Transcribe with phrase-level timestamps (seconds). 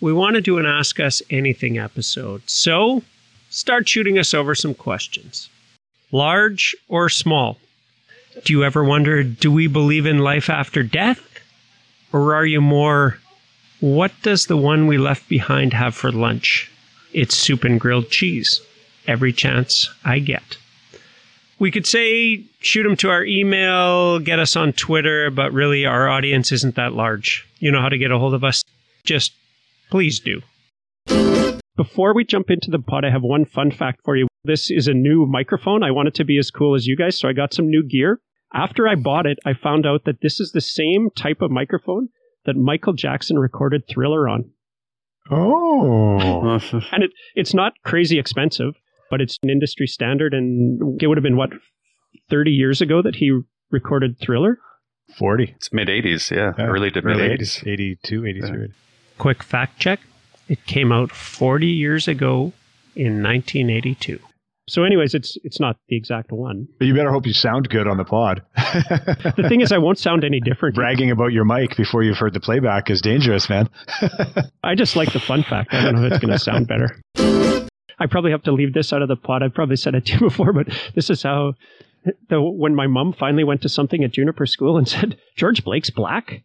[0.00, 2.42] we want to do an Ask Us Anything episode.
[2.48, 3.02] So
[3.50, 5.48] start shooting us over some questions.
[6.12, 7.58] Large or small?
[8.44, 11.20] Do you ever wonder, do we believe in life after death?
[12.12, 13.18] Or are you more,
[13.80, 16.70] what does the one we left behind have for lunch?
[17.12, 18.60] It's soup and grilled cheese.
[19.06, 20.56] Every chance I get.
[21.58, 26.08] We could say shoot them to our email, get us on Twitter, but really our
[26.08, 27.46] audience isn't that large.
[27.58, 28.64] You know how to get a hold of us?
[29.04, 29.32] Just
[29.90, 30.40] please do.
[31.76, 34.28] Before we jump into the pod, I have one fun fact for you.
[34.44, 35.82] This is a new microphone.
[35.82, 37.82] I want it to be as cool as you guys, so I got some new
[37.82, 38.20] gear.
[38.54, 42.08] After I bought it, I found out that this is the same type of microphone
[42.44, 44.50] that Michael Jackson recorded Thriller on.
[45.30, 46.60] Oh.
[46.92, 48.74] And it, it's not crazy expensive,
[49.10, 50.34] but it's an industry standard.
[50.34, 51.50] And it would have been, what,
[52.30, 54.58] 30 years ago that he recorded Thriller?
[55.18, 55.54] 40.
[55.56, 56.52] It's mid 80s, yeah.
[56.56, 57.66] Yeah, Early to mid 80s.
[57.66, 58.68] 82, 83.
[59.18, 60.00] Quick fact check
[60.48, 62.52] it came out 40 years ago
[62.94, 64.18] in 1982.
[64.66, 66.66] So, anyways, it's it's not the exact one.
[66.78, 68.42] But you better hope you sound good on the pod.
[68.56, 70.74] The thing is, I won't sound any different.
[70.74, 73.68] Bragging about your mic before you've heard the playback is dangerous, man.
[74.64, 75.74] I just like the fun fact.
[75.74, 76.98] I don't know if it's going to sound better.
[77.98, 79.42] I probably have to leave this out of the pod.
[79.42, 81.54] I've probably said it to you before, but this is how
[82.30, 85.90] the when my mom finally went to something at Juniper School and said, "George Blake's
[85.90, 86.42] black."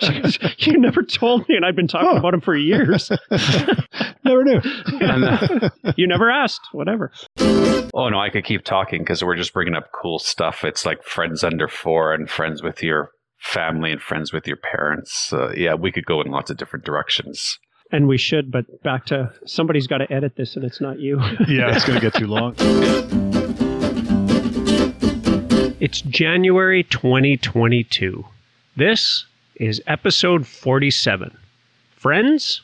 [0.00, 2.16] She goes, you never told me, and I've been talking Huh.
[2.18, 3.10] about him for years.
[4.24, 4.60] Never knew.
[5.00, 6.60] And, uh, you never asked.
[6.72, 7.10] Whatever.
[7.40, 10.62] oh, no, I could keep talking because we're just bringing up cool stuff.
[10.64, 15.32] It's like friends under four and friends with your family and friends with your parents.
[15.32, 17.58] Uh, yeah, we could go in lots of different directions.
[17.90, 21.18] And we should, but back to somebody's got to edit this, and it's not you.
[21.48, 22.54] Yeah, it's going to get too long.
[25.80, 28.24] It's January 2022.
[28.76, 29.24] This
[29.56, 31.36] is episode 47.
[31.96, 32.60] Friends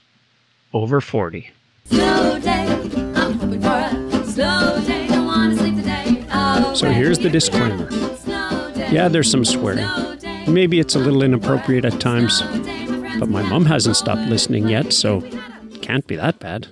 [0.74, 1.50] over 40.
[1.86, 2.66] Slow day,
[3.14, 5.06] I'm hoping for a slow day.
[5.08, 6.24] Don't wanna sleep today.
[6.30, 7.88] Oh, So here's the disclaimer.
[8.90, 9.86] Yeah, there's some swearing.
[10.46, 12.42] Maybe it's a little inappropriate at times,
[13.18, 15.22] but my mom hasn't stopped listening yet, so
[15.72, 16.68] it can't be that bad.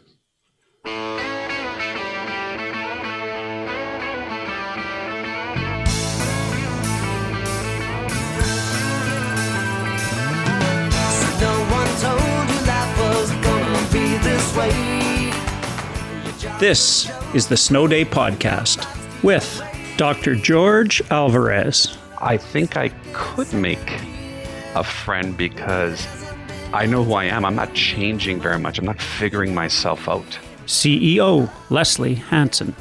[16.58, 18.86] This is the Snow Day Podcast
[19.22, 19.62] with
[19.96, 20.34] Dr.
[20.34, 24.00] George Alvarez, I think I could make
[24.74, 26.06] a friend because
[26.72, 27.44] I know who I am.
[27.44, 28.78] I'm not changing very much.
[28.78, 30.38] I'm not figuring myself out.
[30.66, 32.74] CEO Leslie Hansen,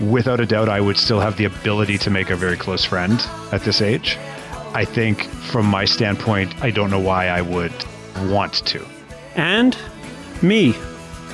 [0.00, 3.24] Without a doubt, I would still have the ability to make a very close friend
[3.52, 4.18] at this age.
[4.74, 7.72] I think, from my standpoint, I don't know why I would
[8.30, 8.84] want to.
[9.36, 9.76] and
[10.42, 10.74] me,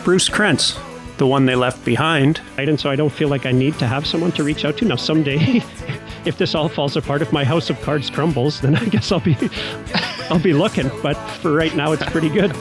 [0.04, 0.78] Bruce Krentz,
[1.20, 2.40] the one they left behind.
[2.56, 4.78] Right, And so I don't feel like I need to have someone to reach out
[4.78, 4.86] to.
[4.86, 5.36] Now, someday,
[6.24, 9.20] if this all falls apart, if my house of cards crumbles, then I guess I'll
[9.20, 9.36] be,
[10.30, 10.90] I'll be looking.
[11.02, 12.56] But for right now, it's pretty good.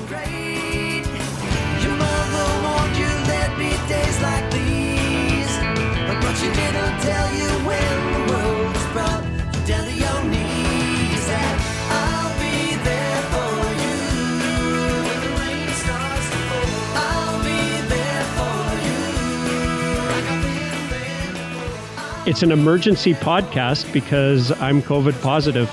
[22.29, 25.67] It's an emergency podcast because I'm COVID positive.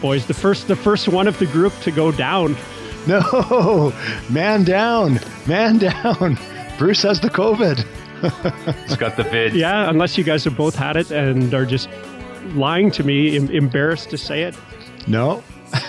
[0.00, 2.56] Boys, the first, the first one of the group to go down.
[3.08, 3.92] No,
[4.30, 6.38] man down, man down.
[6.78, 7.84] Bruce has the COVID.
[8.84, 9.54] It's got the vid.
[9.54, 11.88] Yeah, unless you guys have both had it and are just
[12.54, 14.56] lying to me, em- embarrassed to say it.
[15.08, 15.42] No,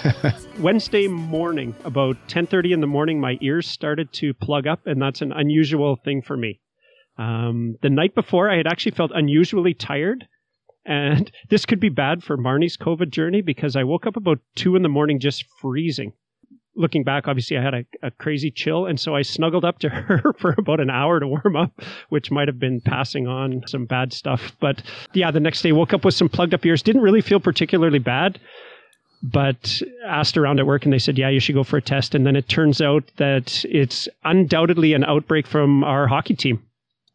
[0.59, 5.21] Wednesday morning, about 10:30 in the morning, my ears started to plug up, and that's
[5.21, 6.59] an unusual thing for me.
[7.19, 10.25] Um, the night before, I had actually felt unusually tired,
[10.85, 14.75] and this could be bad for Marnie's COVID journey because I woke up about two
[14.75, 16.13] in the morning just freezing.
[16.75, 19.89] Looking back, obviously, I had a, a crazy chill, and so I snuggled up to
[19.89, 21.73] her for about an hour to warm up,
[22.07, 24.55] which might have been passing on some bad stuff.
[24.61, 24.81] But
[25.13, 26.81] yeah, the next day, woke up with some plugged up ears.
[26.81, 28.39] Didn't really feel particularly bad
[29.21, 32.15] but asked around at work and they said, yeah, you should go for a test.
[32.15, 36.63] And then it turns out that it's undoubtedly an outbreak from our hockey team.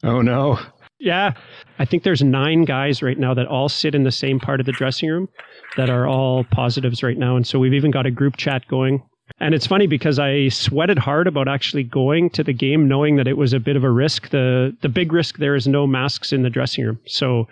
[0.05, 0.59] Oh no.
[1.01, 1.33] Yeah.
[1.79, 4.67] I think there's nine guys right now that all sit in the same part of
[4.67, 5.29] the dressing room
[5.77, 7.37] that are all positives right now.
[7.37, 9.03] And so we've even got a group chat going.
[9.41, 13.27] And it's funny because I sweated hard about actually going to the game knowing that
[13.27, 14.31] it was a bit of a risk.
[14.31, 17.01] The the big risk there is no masks in the dressing room.
[17.07, 17.49] So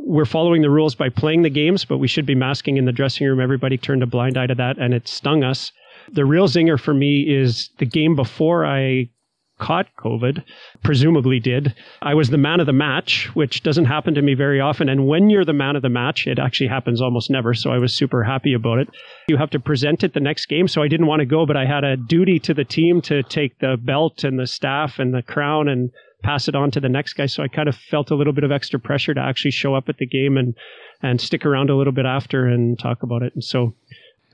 [0.00, 2.92] we're following the rules by playing the games, but we should be masking in the
[2.92, 3.40] dressing room.
[3.40, 5.70] Everybody turned a blind eye to that and it stung us.
[6.12, 9.08] The real zinger for me is the game before I
[9.62, 10.42] caught COVID,
[10.82, 11.72] presumably did.
[12.02, 14.88] I was the man of the match, which doesn't happen to me very often.
[14.88, 17.54] And when you're the man of the match, it actually happens almost never.
[17.54, 18.88] So I was super happy about it.
[19.28, 20.66] You have to present it the next game.
[20.66, 23.22] So I didn't want to go, but I had a duty to the team to
[23.22, 25.92] take the belt and the staff and the crown and
[26.24, 27.26] pass it on to the next guy.
[27.26, 29.88] So I kind of felt a little bit of extra pressure to actually show up
[29.88, 30.56] at the game and,
[31.02, 33.32] and stick around a little bit after and talk about it.
[33.34, 33.74] And so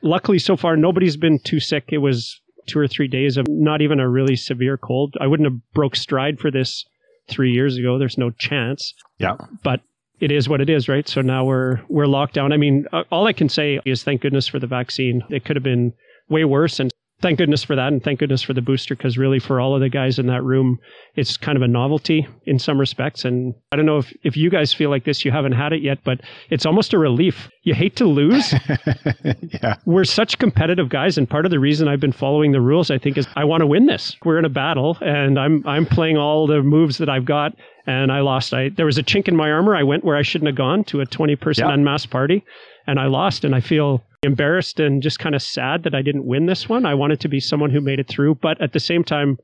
[0.00, 1.84] luckily so far, nobody's been too sick.
[1.88, 5.16] It was two or three days of not even a really severe cold.
[5.20, 6.84] I wouldn't have broke stride for this
[7.28, 7.98] three years ago.
[7.98, 8.94] There's no chance.
[9.18, 9.36] Yeah.
[9.62, 9.80] But
[10.20, 11.08] it is what it is, right?
[11.08, 12.52] So now we're we're locked down.
[12.52, 15.22] I mean, uh, all I can say is thank goodness for the vaccine.
[15.30, 15.92] It could have been
[16.28, 19.38] way worse, and thank goodness for that, and thank goodness for the booster because really,
[19.38, 20.78] for all of the guys in that room,
[21.16, 23.24] it's kind of a novelty in some respects.
[23.24, 25.82] And I don't know if if you guys feel like this, you haven't had it
[25.82, 26.20] yet, but
[26.50, 27.48] it's almost a relief.
[27.62, 28.52] You hate to lose.
[29.62, 29.76] yeah.
[29.84, 32.98] we're such competitive guys and part of the reason I've been following the rules I
[32.98, 34.16] think is I want to win this.
[34.24, 37.52] We're in a battle and I'm I'm playing all the moves that I've got
[37.86, 38.54] and I lost.
[38.54, 39.76] I there was a chink in my armor.
[39.76, 41.74] I went where I shouldn't have gone to a 20 person Yeah.
[41.74, 42.44] unmasked party
[42.88, 46.24] and I lost and I feel embarrassed and just kind of sad that I didn't
[46.24, 46.86] win this one.
[46.86, 49.36] I wanted to be someone who made it through, but at the same time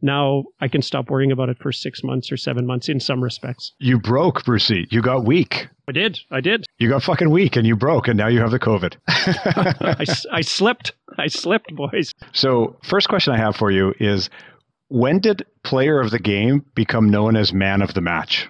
[0.00, 3.22] now I can stop worrying about it for 6 months or 7 months in some
[3.22, 3.72] respects.
[3.78, 4.86] You broke, Brucey.
[4.90, 5.68] You got weak.
[5.88, 6.20] I did.
[6.30, 6.64] I did.
[6.78, 8.96] You got fucking weak and you broke, and now you have the COVID.
[10.32, 10.92] I slipped.
[11.18, 12.12] I slipped, boys.
[12.32, 14.30] so, first question I have for you is
[14.88, 18.48] when did player of the game become known as man of the match?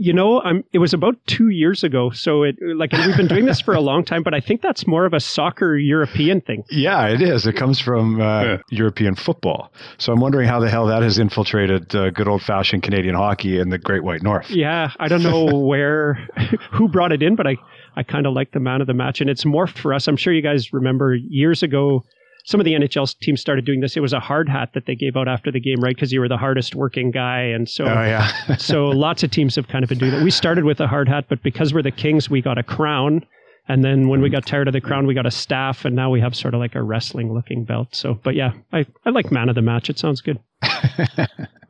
[0.00, 2.10] You know, I'm, it was about two years ago.
[2.10, 4.86] So it like we've been doing this for a long time, but I think that's
[4.86, 6.64] more of a soccer European thing.
[6.70, 7.46] Yeah, it is.
[7.46, 8.56] It comes from uh, Yeah.
[8.70, 9.72] European football.
[9.98, 13.58] So I'm wondering how the hell that has infiltrated uh, good old fashioned Canadian hockey
[13.58, 14.50] in the Great White North.
[14.50, 16.14] Yeah, I don't know where
[16.72, 17.56] who brought it in, but I
[17.96, 20.08] I kind of like the man of the match, and it's morphed for us.
[20.08, 22.04] I'm sure you guys remember years ago.
[22.46, 23.96] Some of the NHL teams started doing this.
[23.96, 25.94] It was a hard hat that they gave out after the game, right?
[25.94, 28.56] Because you were the hardest working guy, and so Oh, yeah.
[28.58, 30.22] so lots of teams have kind of been doing that.
[30.22, 33.24] We started with a hard hat, but because we're the Kings, we got a crown.
[33.66, 34.34] And then when we mm-hmm.
[34.34, 36.60] got tired of the crown, we got a staff, and now we have sort of
[36.60, 37.88] like a wrestling looking belt.
[37.92, 39.88] So, but yeah, I, I like man of the match.
[39.88, 40.38] It sounds good.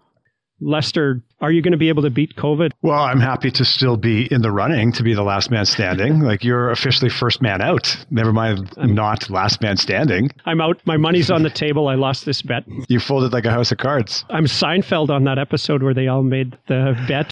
[0.61, 2.73] Lester, are you going to be able to beat COVID?
[2.83, 6.21] well, I'm happy to still be in the running to be the last man standing.
[6.21, 7.97] like you're officially first man out.
[8.11, 10.31] Never mind not last man standing.
[10.47, 10.81] I'm out.
[10.87, 11.89] My money's on the table.
[11.89, 12.65] I lost this bet.
[12.89, 14.25] You folded like a house of cards.
[14.31, 17.31] I'm Seinfeld on that episode where they all made the bet.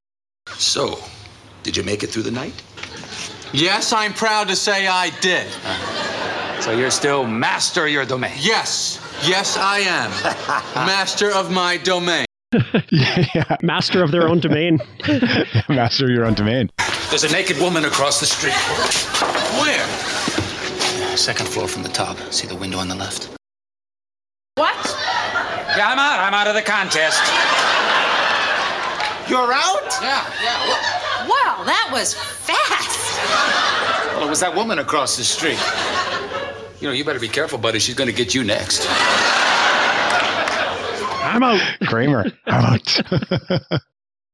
[0.56, 0.98] So,
[1.62, 2.60] did you make it through the night?
[3.52, 5.46] Yes, I'm proud to say I did.
[6.62, 8.32] So you're still master of your domain.
[8.38, 10.10] Yes, yes, I am.
[10.86, 12.24] Master of my domain.
[12.90, 14.78] yeah, Master of their own domain.
[15.68, 16.70] master of your own domain.
[17.10, 18.54] There's a naked woman across the street.
[19.60, 19.86] Where?
[21.16, 22.18] Second floor from the top.
[22.32, 23.28] See the window on the left?
[24.56, 24.74] What?
[25.76, 26.20] Yeah, I'm out.
[26.20, 27.22] I'm out of the contest.
[29.28, 29.88] You're out?
[30.02, 30.68] Yeah, yeah.
[30.68, 34.16] Well, Wow, that was fast.
[34.16, 35.58] well, it was that woman across the street.
[36.80, 37.78] You know, you better be careful, buddy.
[37.78, 38.88] She's going to get you next.
[41.32, 41.60] I'm out.
[41.84, 43.00] Kramer, I'm out.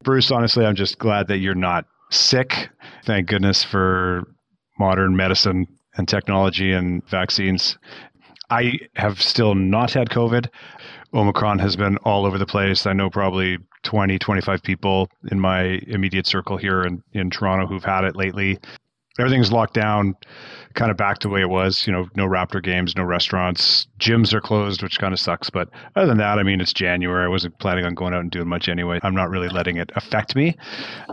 [0.03, 2.69] Bruce, honestly, I'm just glad that you're not sick.
[3.05, 4.23] Thank goodness for
[4.77, 5.65] modern medicine
[5.95, 7.77] and technology and vaccines.
[8.49, 10.49] I have still not had COVID.
[11.13, 12.85] Omicron has been all over the place.
[12.85, 17.83] I know probably 20, 25 people in my immediate circle here in, in Toronto who've
[17.83, 18.59] had it lately.
[19.19, 20.15] Everything's locked down,
[20.73, 21.85] kind of back to the way it was.
[21.85, 23.87] You know, no Raptor games, no restaurants.
[23.99, 25.49] Gyms are closed, which kind of sucks.
[25.49, 27.25] But other than that, I mean, it's January.
[27.25, 28.99] I wasn't planning on going out and doing much anyway.
[29.03, 30.55] I'm not really letting it affect me.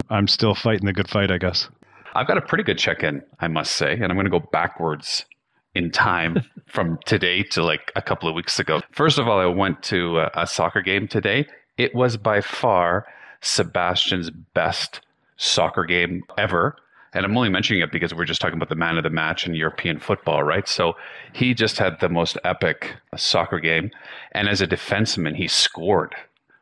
[0.08, 1.68] I'm still fighting the good fight, I guess.
[2.14, 4.40] I've got a pretty good check in, I must say, and I'm going to go
[4.40, 5.26] backwards
[5.74, 8.80] in time from today to like a couple of weeks ago.
[8.92, 11.46] First of all, I went to a, a soccer game today.
[11.76, 13.06] It was by far
[13.42, 15.00] Sebastian's best
[15.36, 16.76] soccer game ever.
[17.14, 19.46] And I'm only mentioning it because we're just talking about the man of the match
[19.46, 20.68] in European football, right?
[20.68, 20.94] So
[21.32, 23.90] he just had the most epic soccer game.
[24.32, 26.14] And as a defenseman, he scored,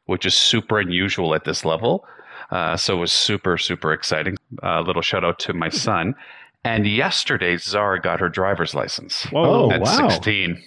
[0.06, 2.06] which is super unusual at this level.
[2.50, 4.36] Uh, so it was super, super exciting.
[4.62, 6.14] A little shout out to my son.
[6.64, 9.70] And yesterday, Zara got her driver's license Whoa.
[9.70, 10.08] At wow.
[10.08, 10.62] 16.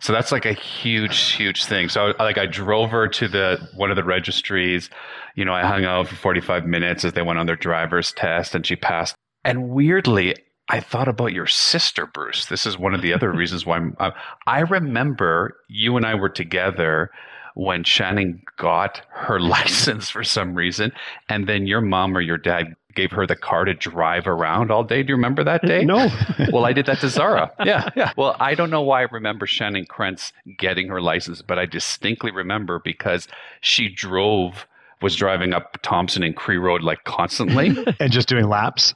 [0.00, 1.88] So that's like a huge, huge thing.
[1.88, 4.90] So like I drove her to the one of the registries.
[5.36, 8.54] You know, I hung out for 45 minutes as they went on their driver's test
[8.54, 9.14] and she passed.
[9.44, 10.34] And weirdly,
[10.70, 12.46] I thought about your sister, Bruce.
[12.46, 14.12] This is one of the other reasons why I'm, I,
[14.46, 17.10] I remember you and I were together
[17.54, 20.92] when Shannon got her license for some reason,
[21.28, 24.84] and then your mom or your dad gave her the car to drive around all
[24.84, 25.02] day.
[25.02, 25.84] Do you remember that day?
[25.84, 26.08] No.
[26.52, 27.52] well, I did that to Zara.
[27.64, 28.12] Yeah, yeah.
[28.16, 32.30] Well, I don't know why I remember Shannon Krentz getting her license, but I distinctly
[32.32, 33.28] remember because
[33.60, 34.66] she drove,
[35.02, 38.94] was driving up Thompson and Cree Road like constantly, and just doing laps.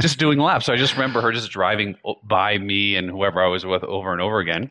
[0.00, 0.66] just doing laps.
[0.66, 4.12] So I just remember her just driving by me and whoever I was with over
[4.12, 4.70] and over again.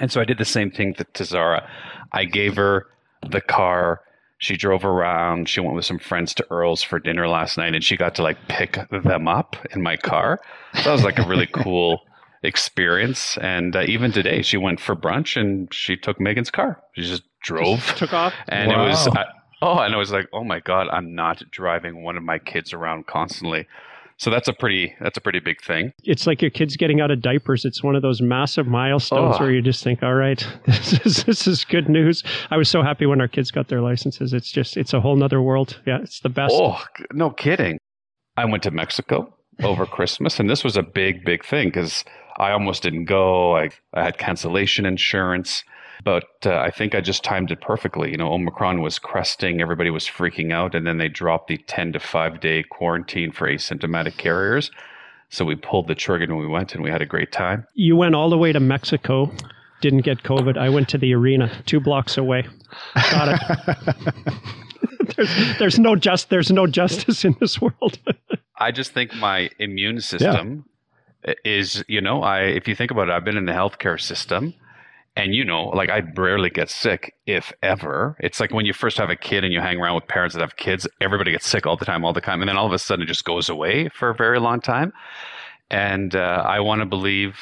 [0.00, 1.68] And so I did the same thing to, to Zara.
[2.12, 2.86] I gave her
[3.28, 4.00] the car.
[4.44, 5.48] She drove around.
[5.48, 8.22] She went with some friends to Earl's for dinner last night, and she got to
[8.22, 10.38] like pick them up in my car.
[10.74, 12.00] That was like a really cool
[12.42, 13.38] experience.
[13.38, 16.78] And uh, even today, she went for brunch and she took Megan's car.
[16.92, 18.34] She just drove, Took off.
[18.48, 19.24] and it was uh,
[19.62, 22.74] oh, and it was like, oh my god, I'm not driving one of my kids
[22.74, 23.66] around constantly.
[24.18, 25.92] So that's a pretty that's a pretty big thing.
[26.04, 27.64] It's like your kids getting out of diapers.
[27.64, 29.42] It's one of those massive milestones Oh.
[29.42, 32.22] where you just think, all right, this is, this is good news.
[32.50, 34.32] I was so happy when our kids got their licenses.
[34.32, 35.80] It's just, it's a whole nother world.
[35.86, 36.54] Yeah, it's the best.
[36.56, 36.80] Oh,
[37.12, 37.78] no kidding.
[38.36, 42.04] I went to Mexico over Christmas, and this was a big, big thing because
[42.38, 43.56] I almost didn't go.
[43.56, 45.64] I, I had cancellation insurance,
[46.04, 48.10] but uh, I think I just timed it perfectly.
[48.10, 51.94] You know, Omicron was cresting, everybody was freaking out, and then they dropped the 10
[51.94, 54.70] to 5 day quarantine for asymptomatic carriers.
[55.30, 57.66] So we pulled the trigger and we went, and we had a great time.
[57.74, 59.32] You went all the way to Mexico,
[59.80, 60.58] didn't get COVID.
[60.58, 62.46] I went to the arena two blocks away.
[62.94, 63.96] Got it.
[65.16, 67.98] there's, there's no just, there's no justice in this world.
[68.58, 70.66] I just think my immune system
[71.44, 74.54] is, you know, I if you think about it, I've been in the healthcare system
[75.16, 78.16] and you know, like I rarely get sick if ever.
[78.20, 80.40] It's like when you first have a kid and you hang around with parents that
[80.40, 82.72] have kids, everybody gets sick all the time all the time and then all of
[82.72, 84.92] a sudden it just goes away for a very long time.
[85.70, 87.36] And uh, I want to believe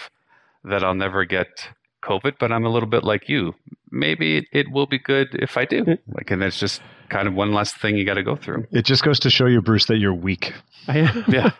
[0.65, 1.69] that I'll never get
[2.05, 3.55] COVID, but I'm a little bit like you.
[3.91, 5.85] Maybe it, it will be good if I do.
[6.09, 8.67] Like, and it's just kind of one last thing you got to go through.
[8.71, 10.53] it just goes to show you, Bruce, that you're weak.
[10.89, 11.25] I am.
[11.29, 11.51] Yeah.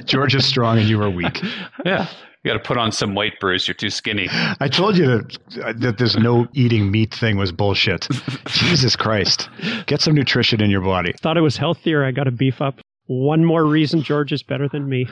[0.04, 1.40] George is strong and you are weak.
[1.84, 2.08] Yeah.
[2.42, 3.66] You got to put on some weight, Bruce.
[3.66, 4.28] You're too skinny.
[4.30, 8.06] I told you that, that this no eating meat thing was bullshit.
[8.46, 9.48] Jesus Christ.
[9.86, 11.12] Get some nutrition in your body.
[11.20, 12.04] Thought it was healthier.
[12.04, 12.80] I got to beef up.
[13.06, 15.08] One more reason George is better than me.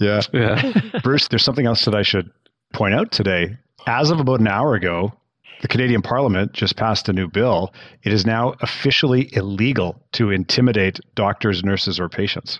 [0.00, 0.22] Yeah.
[0.32, 0.72] Yeah.
[1.02, 2.30] Bruce, there's something else that I should
[2.72, 3.56] point out today.
[3.86, 5.12] As of about an hour ago,
[5.62, 7.72] the Canadian Parliament just passed a new bill.
[8.02, 12.58] It is now officially illegal to intimidate doctors, nurses, or patients.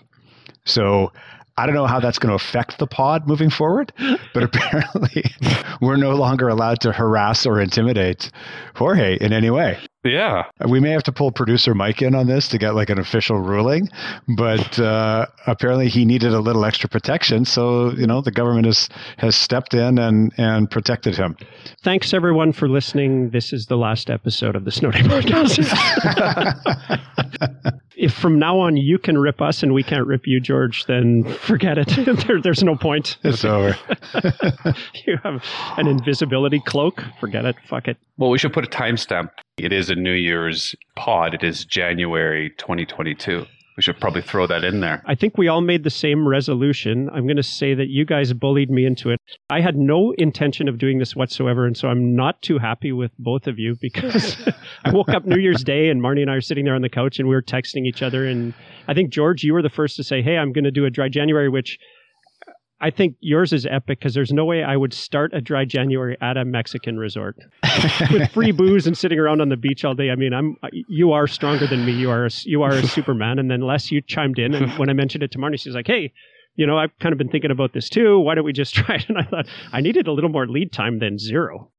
[0.65, 1.11] So
[1.57, 3.93] I don't know how that's going to affect the pod moving forward,
[4.33, 5.23] but apparently
[5.79, 8.29] we're no longer allowed to harass or intimidate
[8.75, 9.77] Jorge in any way.
[10.03, 10.43] Yeah.
[10.67, 13.39] We may have to pull producer Mike in on this to get like an official
[13.39, 13.89] ruling,
[14.35, 17.45] but uh, apparently he needed a little extra protection.
[17.45, 21.37] So you know the government has has stepped in and and protected him.
[21.81, 23.31] Thanks everyone for listening.
[23.31, 25.63] This is the last episode of the Snow Day Podcast.
[28.05, 31.23] if from now on you can rip us and we can't rip you, George, then
[31.23, 31.87] forget it.
[32.27, 33.17] there, there's no point.
[33.23, 33.75] It's over.
[35.05, 35.43] You have
[35.77, 37.03] an invisibility cloak.
[37.19, 37.55] Forget it.
[37.67, 37.97] Fuck it.
[38.17, 39.29] Well, we should put a timestamp.
[39.57, 41.33] It is a New Year's pod.
[41.33, 43.45] It is January 2022.
[43.77, 45.03] We should probably throw that in there.
[45.05, 47.09] I think we all made the same resolution.
[47.09, 49.19] I'm going to say that you guys bullied me into it.
[49.49, 53.11] I had no intention of doing this whatsoever, and so I'm not too happy with
[53.19, 54.37] both of you because
[54.85, 56.89] I woke up New Year's Day and Marnie and I are sitting there on the
[56.89, 58.25] couch and we were texting each other.
[58.25, 58.53] And
[58.87, 60.89] I think George, you were the first to say, "Hey, I'm going to do a
[60.89, 61.77] dry January," which
[62.81, 66.17] I think yours is epic because there's no way I would start a dry January
[66.21, 67.37] at a Mexican resort
[68.11, 70.09] with free booze and sitting around on the beach all day.
[70.09, 70.57] I mean, I'm
[70.89, 71.93] you are stronger than me.
[71.93, 73.39] You are a, you are a Superman.
[73.39, 75.87] And then Les, you chimed in, and when I mentioned it to Marnie, she's like,
[75.87, 76.11] "Hey,
[76.55, 78.19] you know, I've kind of been thinking about this too.
[78.19, 80.73] Why don't we just try it?" And I thought I needed a little more lead
[80.73, 81.71] time than zero.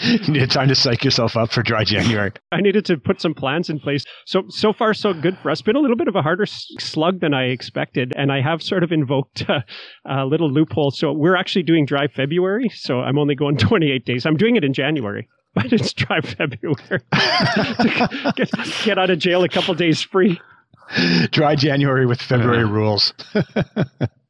[0.00, 2.32] You need time to psych yourself up for dry January.
[2.52, 4.04] I needed to put some plans in place.
[4.26, 5.62] So so far so good for us.
[5.62, 8.82] Been a little bit of a harder slug than I expected, and I have sort
[8.82, 9.60] of invoked uh,
[10.08, 10.90] a little loophole.
[10.90, 12.68] So we're actually doing dry February.
[12.74, 14.26] So I'm only going 28 days.
[14.26, 16.76] I'm doing it in January, but it's dry February.
[18.36, 18.50] Get,
[18.84, 20.40] get out of jail a couple days free.
[21.30, 23.12] Dry January with February rules.
[23.34, 23.44] I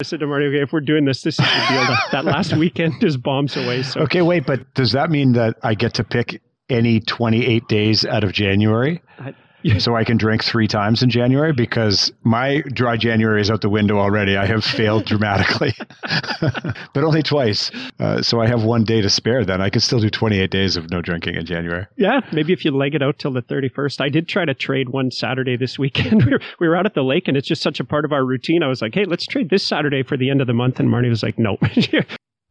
[0.03, 1.83] said to Marty, okay, if we're doing this, this is the deal.
[1.83, 3.83] That, that last weekend is bombs away.
[3.83, 8.05] So Okay, wait, but does that mean that I get to pick any 28 days
[8.05, 9.03] out of January?
[9.19, 9.35] I-
[9.79, 13.69] so I can drink three times in January because my dry January is out the
[13.69, 14.37] window already.
[14.37, 15.75] I have failed dramatically,
[16.41, 17.71] but only twice.
[17.99, 19.45] Uh, so I have one day to spare.
[19.45, 21.87] Then I can still do 28 days of no drinking in January.
[21.97, 24.01] Yeah, maybe if you leg it out till the 31st.
[24.01, 26.25] I did try to trade one Saturday this weekend.
[26.27, 28.13] we, were, we were out at the lake and it's just such a part of
[28.13, 28.63] our routine.
[28.63, 30.81] I was like, hey, let's trade this Saturday for the end of the month.
[30.81, 31.59] And Marnie was like, no.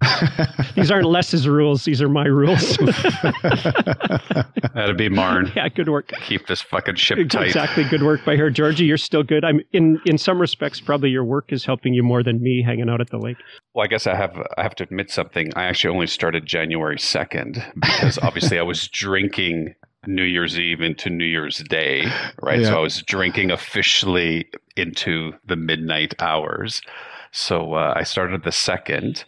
[0.75, 1.84] These aren't Les's rules.
[1.84, 2.77] These are my rules.
[4.74, 5.51] That'd be Marn.
[5.56, 6.12] yeah, good work.
[6.22, 7.48] Keep this fucking ship tight.
[7.48, 8.86] Exactly, good work by her, Georgie.
[8.86, 9.44] You're still good.
[9.44, 12.89] I'm in in some respects, probably your work is helping you more than me hanging
[12.89, 13.38] out at the lake.
[13.74, 15.51] Well, I guess I have I have to admit something.
[15.56, 19.75] I actually only started January second because obviously I was drinking
[20.08, 22.06] New Year's Eve into New Year's Day,
[22.41, 22.62] right?
[22.62, 22.70] Yeah.
[22.70, 26.82] So I was drinking officially into the midnight hours.
[27.32, 29.25] So uh, I started the second,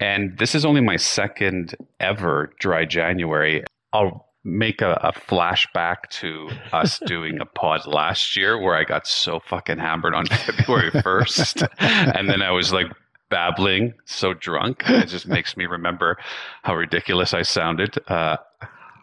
[0.00, 3.62] and this is only my second ever dry January.
[3.92, 9.06] I'll make a, a flashback to us doing a pod last year where I got
[9.06, 11.68] so fucking hammered on February 1st.
[12.16, 12.86] and then I was like
[13.28, 14.82] babbling, so drunk.
[14.88, 16.16] It just makes me remember
[16.62, 17.98] how ridiculous I sounded.
[18.08, 18.38] Uh,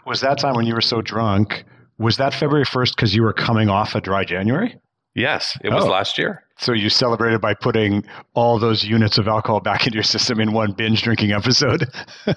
[0.05, 1.63] Was that time when you were so drunk?
[1.99, 4.77] Was that February 1st because you were coming off a dry January?
[5.15, 5.89] yes, it was Oh.
[5.89, 6.43] last year.
[6.59, 10.53] So you celebrated by putting all those units of alcohol back into your system in
[10.53, 11.87] one binge drinking episode.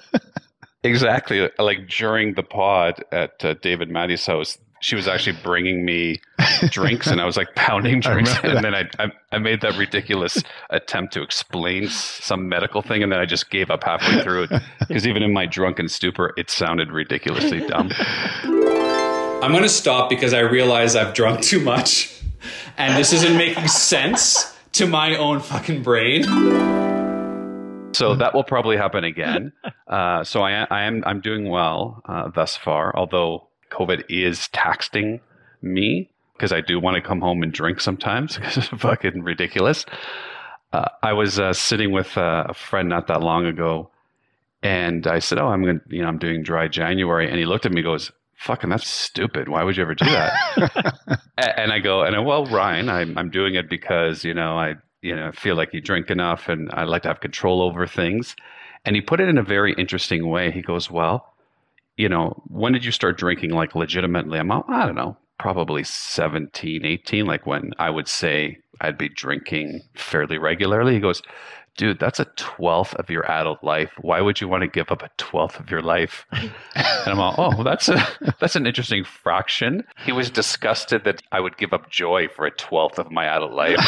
[0.83, 1.47] Exactly.
[1.59, 6.19] Like during the pod at uh, David Maddie's house, she was actually bringing me
[6.69, 9.77] drinks, and I was like pounding drinks, remember and then I, I I made that
[9.77, 14.43] ridiculous attempt to explain some medical thing, and then I just gave up halfway through
[14.43, 17.91] it because even in my drunken stupor, it sounded ridiculously dumb.
[18.43, 22.20] I'm going to stop because I realize I've drunk too much
[22.77, 26.23] and this isn't making sense to my own fucking brain.
[27.93, 29.53] So that will probably happen again.
[29.87, 35.19] Uh, so I, I am I'm doing well uh, thus far, although COVID is taxing
[35.61, 39.85] me because I do want to come home and drink sometimes because it's fucking ridiculous.
[40.73, 43.89] Uh, I was uh, sitting with uh, a friend not that long ago,
[44.63, 47.65] and I said, "Oh, I'm going, you know, I'm doing dry January," and he looked
[47.65, 49.49] at me, and goes, "Fucking, that's stupid.
[49.49, 53.29] Why would you ever do that?" And I go, and I, well, Ryan, I'm I'm
[53.29, 56.83] doing it because you know I you know feel like you drink enough, and I
[56.83, 58.35] like to have control over things.
[58.85, 60.51] And he put it in a very interesting way.
[60.51, 61.33] He goes, "Well,
[61.97, 65.83] you know, when did you start drinking like legitimately?" I'm, all, I don't know, probably
[65.83, 70.93] 17, 18, like when I would say I'd be drinking fairly regularly.
[70.93, 71.21] He goes,
[71.77, 73.91] dude, that's a twelfth of your adult life.
[73.99, 76.25] Why would you want to give up a twelfth of your life?
[77.03, 78.07] And I'm all, oh, well, that's a
[78.39, 79.83] that's an interesting fraction.
[80.05, 83.53] He was disgusted that I would give up joy for a twelfth of my adult
[83.53, 83.79] life.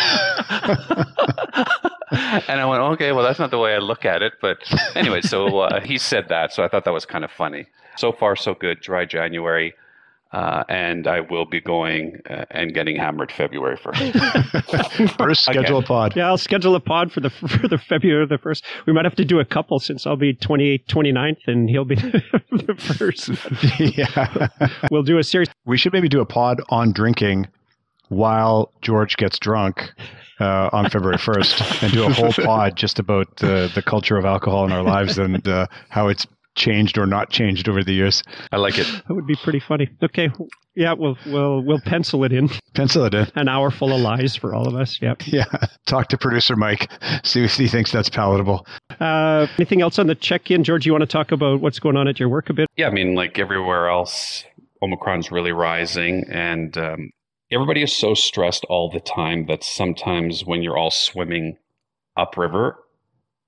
[2.47, 4.33] and I went, okay, well, that's not the way I look at it.
[4.41, 4.57] But
[4.95, 7.67] anyway, so uh, he said that, so I thought that was kind of funny.
[7.97, 8.79] So far, so good.
[8.81, 9.75] Dry January.
[10.33, 15.17] Uh, and I will be going uh, and getting hammered February 1st.
[15.17, 16.15] Bruce, schedule a pod.
[16.15, 17.29] Yeah, I'll schedule a pod for the
[17.61, 18.65] for the February the first.
[18.87, 21.95] We might have to do a couple since I'll be 28th, 29th, and he'll be
[21.95, 23.29] the first.
[23.79, 24.47] yeah.
[24.89, 25.49] We'll do a series.
[25.65, 27.47] We should maybe do a pod on drinking
[28.09, 29.91] while George gets drunk
[30.39, 34.25] uh, on February 1st and do a whole pod just about uh, the culture of
[34.25, 38.23] alcohol in our lives and uh, how it's changed or not changed over the years.
[38.51, 38.87] I like it.
[39.07, 39.89] That would be pretty funny.
[40.03, 40.29] Okay,
[40.75, 42.49] yeah, we'll we'll we'll pencil it in.
[42.73, 43.27] Pencil it in.
[43.35, 44.99] An hour full of lies for all of us.
[45.01, 45.27] Yep.
[45.27, 45.45] Yeah.
[45.85, 46.89] Talk to producer Mike.
[47.23, 48.65] See if he thinks that's palatable.
[48.99, 50.85] Uh, anything else on the check-in, George?
[50.85, 52.69] You want to talk about what's going on at your work a bit?
[52.75, 54.43] Yeah, I mean, like everywhere else,
[54.81, 57.11] Omicron's really rising, and um,
[57.51, 61.57] everybody is so stressed all the time that sometimes when you're all swimming
[62.17, 62.79] upriver,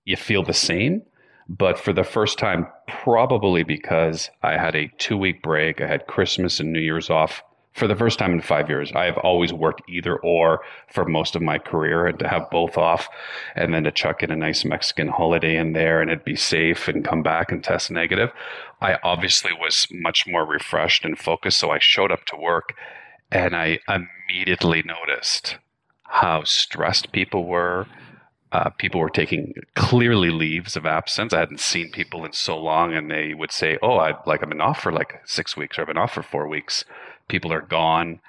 [0.04, 1.02] you feel the same.
[1.48, 6.08] But for the first time, probably because I had a two week break, I had
[6.08, 7.44] Christmas and New Year's off.
[7.74, 10.62] For the first time in five years, I have always worked either or
[10.94, 13.10] for most of my career, and to have both off,
[13.54, 16.88] and then to chuck in a nice Mexican holiday in there, and it'd be safe
[16.88, 18.32] and come back and test negative.
[18.80, 22.76] I obviously was much more refreshed and focused, so I showed up to work,
[23.30, 25.58] and I immediately noticed
[26.04, 27.88] how stressed people were,
[28.56, 31.34] uh, people were taking clearly leaves of absence.
[31.34, 34.48] I hadn't seen people in so long, and they would say, "Oh, I like I've
[34.48, 36.86] been off for like six weeks, or I've been off for four weeks."
[37.28, 38.22] People are gone.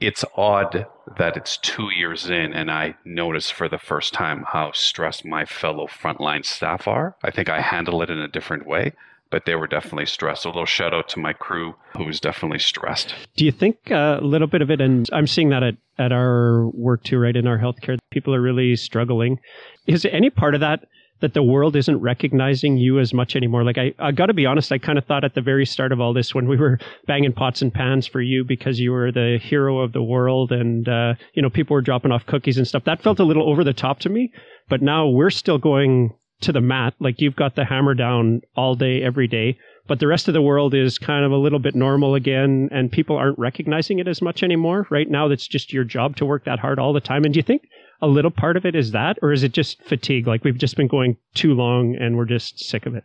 [0.00, 0.86] It's odd
[1.18, 5.44] that it's two years in, and I notice for the first time how stressed my
[5.44, 7.14] fellow frontline staff are.
[7.22, 8.94] I think I handle it in a different way,
[9.34, 10.44] but they were definitely stressed.
[10.44, 13.16] A little shout out to my crew, who was definitely stressed.
[13.34, 16.68] Do you think a little bit of it, and I'm seeing that at, at our
[16.68, 17.34] work too, right?
[17.34, 19.40] In our healthcare, people are really struggling.
[19.88, 20.84] Is any part of that
[21.18, 23.64] that the world isn't recognizing you as much anymore?
[23.64, 25.90] Like, I, I got to be honest, I kind of thought at the very start
[25.90, 29.10] of all this when we were banging pots and pans for you because you were
[29.10, 32.68] the hero of the world and, uh, you know, people were dropping off cookies and
[32.68, 32.84] stuff.
[32.84, 34.32] That felt a little over the top to me.
[34.68, 36.94] But now we're still going to the mat.
[37.00, 40.40] Like, you've got the hammer down all day, every day but the rest of the
[40.40, 44.22] world is kind of a little bit normal again and people aren't recognizing it as
[44.22, 47.22] much anymore right now that's just your job to work that hard all the time
[47.22, 47.68] and do you think
[48.04, 50.26] a little part of it is that, or is it just fatigue?
[50.26, 53.04] Like we've just been going too long and we're just sick of it.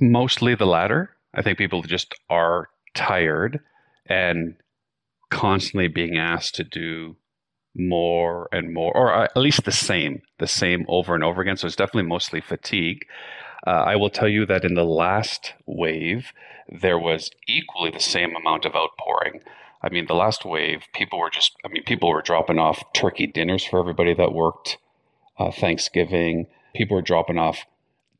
[0.00, 1.10] Mostly the latter.
[1.34, 3.60] I think people just are tired
[4.06, 4.54] and
[5.30, 7.16] constantly being asked to do
[7.74, 11.56] more and more, or at least the same, the same over and over again.
[11.56, 13.06] So it's definitely mostly fatigue.
[13.66, 16.32] Uh, I will tell you that in the last wave,
[16.68, 19.40] there was equally the same amount of outpouring.
[19.82, 23.26] I mean, the last wave, people were just, I mean, people were dropping off turkey
[23.26, 24.78] dinners for everybody that worked
[25.38, 26.46] uh, Thanksgiving.
[26.74, 27.64] People were dropping off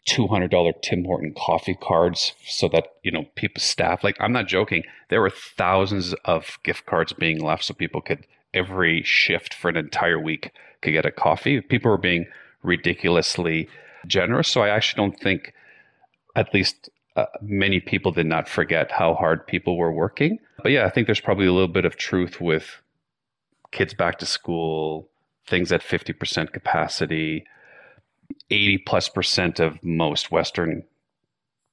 [0.09, 4.85] $200 Tim Horton coffee cards so that, you know, people, staff, like, I'm not joking.
[5.11, 9.77] There were thousands of gift cards being left so people could, every shift for an
[9.77, 11.61] entire week, could get a coffee.
[11.61, 12.27] People were being
[12.63, 13.69] ridiculously
[14.07, 14.49] generous.
[14.49, 15.53] So I actually don't think,
[16.37, 20.39] at least uh, many people did not forget how hard people were working.
[20.63, 22.81] But yeah, I think there's probably a little bit of truth with
[23.71, 25.09] kids back to school,
[25.47, 27.45] things at 50% capacity,
[28.51, 30.85] 80 plus percent of most Western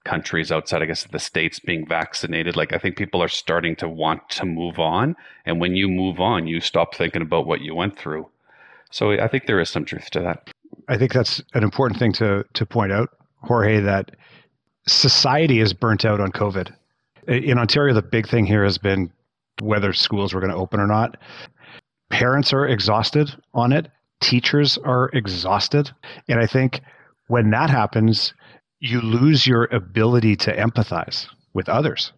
[0.05, 2.55] countries outside, I guess, the States being vaccinated.
[2.55, 5.15] Like, I think people are starting to want to move on.
[5.45, 8.29] And when you move on, you stop thinking about what you went through.
[8.91, 10.49] So I think there is some truth to that.
[10.87, 13.09] I think that's an important thing to to point out,
[13.41, 14.15] Jorge, that
[14.87, 16.73] society is burnt out on COVID.
[17.27, 19.11] In Ontario, the big thing here has been
[19.61, 21.17] whether schools were going to open or not.
[22.09, 23.87] Parents are exhausted on it.
[24.21, 25.91] Teachers are exhausted.
[26.29, 26.81] And I think
[27.27, 28.33] when that happens,
[28.79, 32.11] you lose your ability to empathize with others.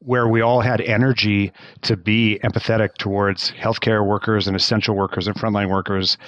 [0.00, 1.50] Where we all had energy
[1.82, 6.18] to be empathetic towards healthcare workers and essential workers and frontline workers,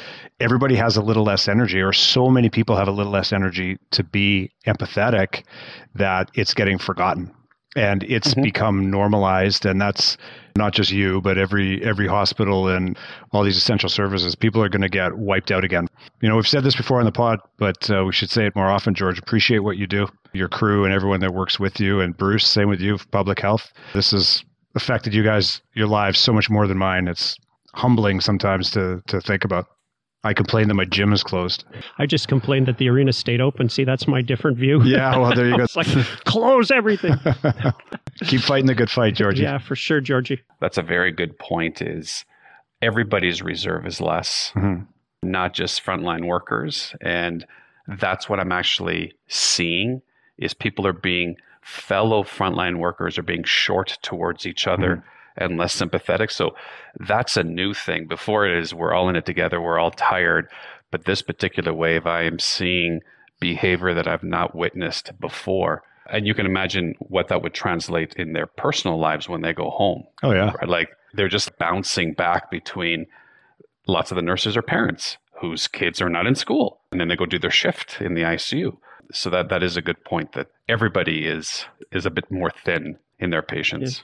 [0.41, 3.77] everybody has a little less energy, or so many people have a little less energy
[3.91, 5.45] to be empathetic
[5.95, 7.36] that it's getting forgotten
[7.77, 8.43] and it's Mhm.
[8.43, 10.17] become normalized and that's
[10.57, 12.97] not just you but every every hospital and
[13.33, 15.87] all these essential services people are going to get wiped out again.
[16.23, 18.57] You know we've said this before on the pod but uh, we should say it
[18.57, 20.09] more often george appreciate what you do.
[20.33, 23.71] Your crew and everyone that works with you and bruce same with you public health.
[23.95, 24.43] This has
[24.75, 27.07] affected you guys your lives so much more than mine.
[27.09, 27.37] It's
[27.75, 29.67] humbling sometimes to to think about
[30.27, 31.65] i complain that my gym is closed
[31.99, 33.69] I just complained that the arena stayed open.
[33.69, 34.83] See, that's my different view.
[34.85, 35.87] yeah well there you go it's like
[36.25, 37.15] close everything.
[38.27, 40.41] keep fighting the good fight georgie yeah, for sure, Georgie.
[40.61, 42.25] That's a very good point is
[42.83, 44.53] everybody's reserve is less.
[44.55, 44.87] Mhm.
[45.23, 47.47] not just frontline workers and
[47.99, 50.03] that's what i'm actually seeing
[50.39, 55.03] is people are being fellow frontline workers are being short towards each other
[55.37, 56.31] and less sympathetic.
[56.31, 56.55] So
[56.99, 58.07] that's a new thing.
[58.07, 60.49] Before it is we're all in it together we're all tired.
[60.91, 63.01] But this particular wave i am seeing
[63.41, 65.83] behavior that i've not witnessed before.
[66.09, 69.71] And you can imagine what that would translate in their personal lives when they go
[69.71, 70.05] home.
[70.23, 70.53] Oh yeah.
[70.53, 70.69] Right?
[70.69, 73.07] Like they're just bouncing back between
[73.87, 77.17] lots of the nurses are parents whose kids are not in school, and then they
[77.17, 78.77] go do their shift in the ICU.
[79.13, 82.99] So that that is a good point that everybody is is a bit more thin
[83.19, 84.03] in their patience.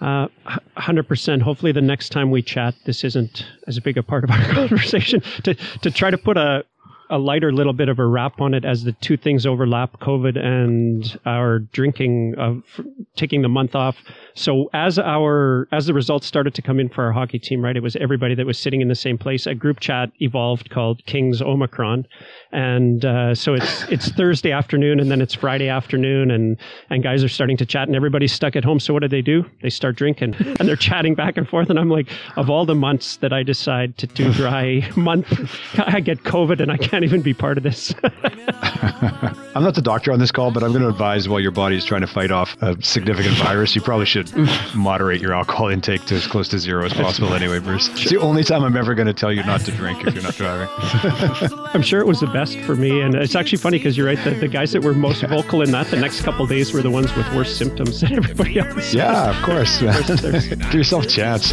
[0.00, 0.28] Uh,
[0.76, 1.42] 100%.
[1.42, 5.22] Hopefully, the next time we chat, this isn't as big a part of our conversation.
[5.44, 6.64] To, to try to put a,
[7.10, 10.38] a lighter little bit of a wrap on it as the two things overlap COVID
[10.38, 12.62] and our drinking of
[13.16, 13.96] taking the month off.
[14.36, 17.74] So as our as the results started to come in for our hockey team, right,
[17.74, 19.46] it was everybody that was sitting in the same place.
[19.46, 22.06] A group chat evolved called Kings Omicron,
[22.52, 26.58] and uh, so it's it's Thursday afternoon and then it's Friday afternoon, and
[26.90, 28.78] and guys are starting to chat, and everybody's stuck at home.
[28.78, 29.42] So what do they do?
[29.62, 31.70] They start drinking, and they're chatting back and forth.
[31.70, 35.26] And I'm like, of all the months that I decide to do dry month,
[35.78, 37.94] I get COVID, and I can't even be part of this.
[39.56, 41.76] I'm not the doctor on this call, but I'm going to advise while your body
[41.76, 44.25] is trying to fight off a significant virus, you probably should
[44.74, 47.88] moderate your alcohol intake to as close to zero as possible anyway, Bruce.
[47.88, 50.22] It's the only time I'm ever going to tell you not to drink if you're
[50.22, 50.68] not driving.
[51.74, 54.22] I'm sure it was the best for me, and it's actually funny because you're right.
[54.24, 56.90] The, the guys that were most vocal in that, the next couple days were the
[56.90, 58.94] ones with worse symptoms than everybody else.
[58.94, 59.80] Yeah, of course.
[59.82, 60.02] man.
[60.70, 61.52] Give yourself a chance.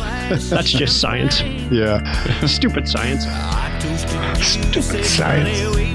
[0.49, 1.41] That's just science.
[1.71, 2.45] Yeah.
[2.45, 3.25] Stupid science.
[4.43, 5.93] Stupid science.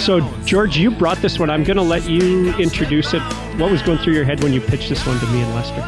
[0.00, 1.50] So, George, you brought this one.
[1.50, 3.20] I'm going to let you introduce it.
[3.58, 5.82] What was going through your head when you pitched this one to me and Lester?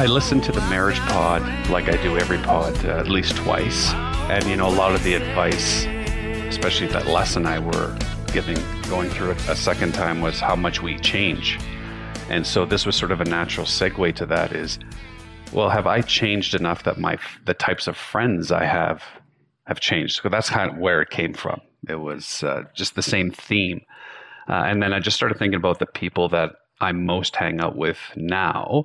[0.00, 3.92] I listened to the marriage pod like I do every pod uh, at least twice.
[4.30, 5.84] And, you know, a lot of the advice,
[6.48, 7.94] especially that Les and I were
[8.32, 8.56] giving
[8.88, 11.58] going through it a second time was how much we change.
[12.30, 14.78] And so this was sort of a natural segue to that is
[15.52, 19.02] well, have I changed enough that my the types of friends I have
[19.66, 20.22] have changed?
[20.22, 21.60] So that's kind of where it came from.
[21.88, 23.82] It was uh, just the same theme.
[24.48, 27.76] Uh, and then I just started thinking about the people that I most hang out
[27.76, 28.84] with now.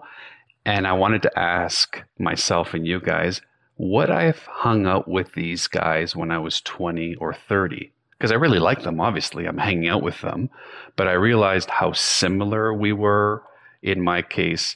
[0.65, 3.41] And I wanted to ask myself and you guys,
[3.77, 7.91] would I have hung out with these guys when I was 20 or 30?
[8.11, 9.47] Because I really like them, obviously.
[9.47, 10.49] I'm hanging out with them.
[10.95, 13.43] But I realized how similar we were,
[13.81, 14.75] in my case,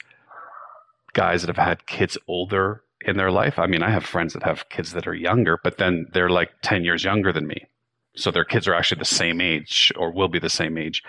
[1.14, 3.60] guys that have had kids older in their life.
[3.60, 6.50] I mean, I have friends that have kids that are younger, but then they're like
[6.64, 7.68] 10 years younger than me.
[8.16, 11.04] So their kids are actually the same age or will be the same age.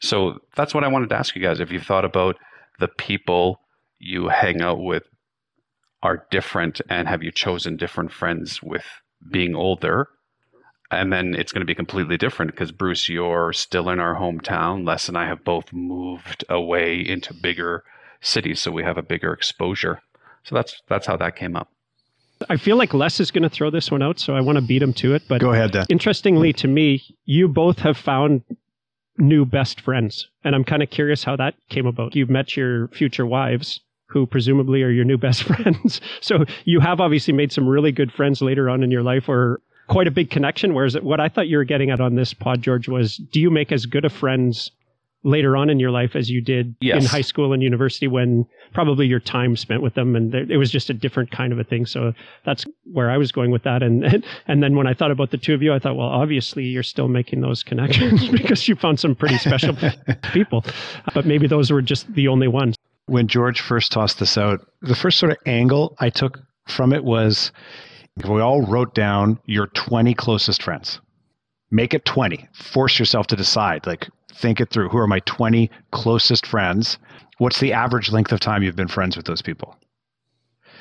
[0.00, 1.60] So that's what I wanted to ask you guys.
[1.60, 2.36] If you've thought about
[2.78, 3.60] the people
[3.98, 5.04] you hang out with
[6.02, 8.84] are different and have you chosen different friends with
[9.30, 10.08] being older?
[10.90, 14.84] And then it's going to be completely different because Bruce, you're still in our hometown.
[14.84, 17.84] Les and I have both moved away into bigger
[18.20, 20.00] cities, so we have a bigger exposure.
[20.42, 21.68] So that's that's how that came up.
[22.48, 24.62] I feel like Les is going to throw this one out, so I want to
[24.62, 25.22] beat him to it.
[25.28, 25.86] But Go ahead, Dan.
[25.88, 28.42] interestingly to me, you both have found
[29.18, 30.28] new best friends.
[30.44, 32.16] And I'm kind of curious how that came about.
[32.16, 36.00] You've met your future wives, who presumably are your new best friends.
[36.20, 39.60] so you have obviously made some really good friends later on in your life or
[39.88, 40.72] quite a big connection.
[40.74, 43.50] Whereas what I thought you were getting at on this pod, George, was do you
[43.50, 44.70] make as good of friends
[45.22, 47.02] later on in your life as you did Yes.
[47.02, 50.56] in high school and university when probably your time spent with them and there- it
[50.56, 52.12] was just a different kind of a thing so
[52.46, 55.36] that's where i was going with that and and then when i thought about the
[55.36, 58.98] two of you i thought well obviously you're still making those connections because you found
[58.98, 59.76] some pretty special
[60.32, 60.64] people
[61.14, 64.94] but maybe those were just the only ones when George first tossed this out, the
[64.94, 67.50] first sort of angle I took from it was
[68.28, 71.00] we all wrote down your 20 closest friends.
[71.70, 72.48] Make it 20.
[72.52, 73.86] Force yourself to decide.
[73.86, 74.88] Like, think it through.
[74.88, 76.98] Who are my 20 closest friends?
[77.38, 79.76] What's the average length of time you've been friends with those people?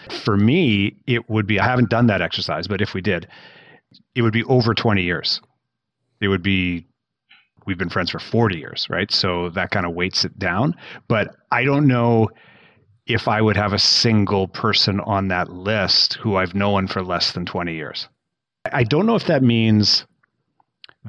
[0.10, 3.28] For me, it would be, I haven't done that exercise, but if we did,
[4.16, 5.42] it would be over 20 years.
[6.22, 6.86] It would be,
[7.66, 9.12] we've been friends for 40 years, right?
[9.12, 10.76] So that kind of weights it down.
[11.08, 12.30] But I don't know
[13.06, 17.32] if I would have a single person on that list who I've known for less
[17.32, 18.08] than 20 years.
[18.72, 20.06] I don't know if that means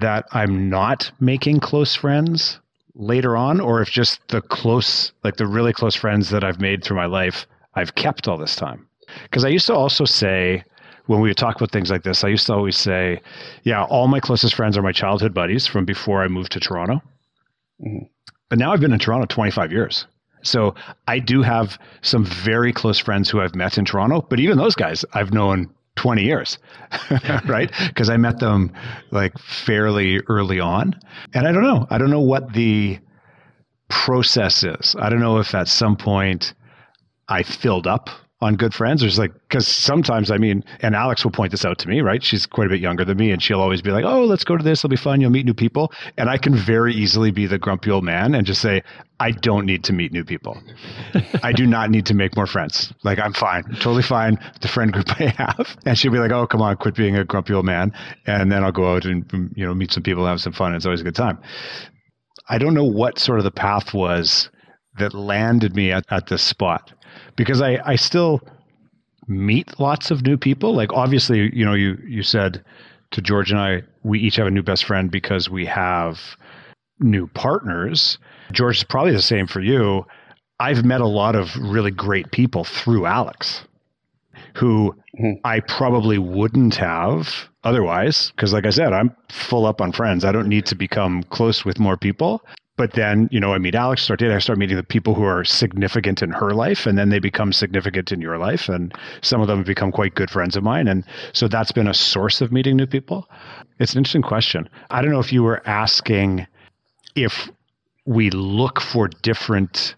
[0.01, 2.61] that I'm not making close friends
[2.95, 6.85] later on, or if just the close, like the really close friends that I've made
[6.85, 8.87] through my life, I've kept all this time.
[9.23, 10.65] Because I used to also say,
[11.07, 13.21] when we would talk about things like this, I used to always say,
[13.65, 17.03] yeah, all my closest friends are my childhood buddies from before I moved to Toronto.
[17.85, 18.07] Mm-hmm.
[18.49, 20.07] But now I've been in Toronto 25 years.
[20.43, 20.75] So
[21.07, 24.75] I do have some very close friends who I've met in Toronto, but even those
[24.75, 26.59] guys I've known 20 years,
[27.47, 27.71] right?
[27.89, 28.73] Because I met them
[29.11, 30.99] like fairly early on.
[31.35, 31.87] And I don't know.
[31.91, 32.99] I don't know what the
[33.91, 34.97] process is.
[34.99, 36.55] I don't know if at some point
[37.29, 38.09] I filled up
[38.43, 41.65] on good friends or it's like because sometimes i mean and alex will point this
[41.65, 42.23] out to me right?
[42.23, 44.57] She's quite a bit younger than me and she'll always be like oh let's go
[44.57, 44.81] to this.
[44.81, 45.21] It'll be fun.
[45.21, 45.93] You'll meet new people.
[46.17, 48.83] And i can very easily be the grumpy old man and just say
[49.19, 50.61] i don't need to meet new people.
[51.43, 52.93] I do not need to make more friends.
[53.05, 55.77] Like i'm fine totally fine with the friend group i have.
[55.85, 57.93] And she'll be like oh come on quit being a grumpy old man.
[58.27, 60.75] And then i'll go out and mm, you know meet some people have some fun.
[60.75, 61.39] It's always a good time.
[62.49, 64.51] I don't know what sort of the path was
[65.01, 66.93] that landed me at, at this spot
[67.37, 68.41] because I, I still
[69.27, 70.75] meet lots of new people.
[70.75, 72.65] Like obviously, you know, you you said
[73.13, 76.21] to George and I, we each have a new best friend because we have
[77.01, 78.19] new partners.
[78.53, 80.07] George is probably the same for you.
[80.61, 83.63] I've met a lot of really great people through Alex
[84.55, 85.33] who mm-hmm.
[85.45, 88.33] I probably wouldn't have otherwise.
[88.35, 90.25] Because, like I said, I'm full up on friends.
[90.25, 92.43] I don't need to become close with more people.
[92.81, 95.25] But then, you know, I meet Alex, start dating, I start meeting the people who
[95.25, 98.71] are significant in her life, and then they become significant in your life.
[98.71, 100.89] And some of them have become quite good friends of mine.
[100.89, 103.29] And so that's been a source of meeting new people.
[103.81, 104.67] It's an interesting question.
[104.89, 106.47] I don't know if you were asking
[107.17, 107.51] if
[108.07, 109.95] we look for different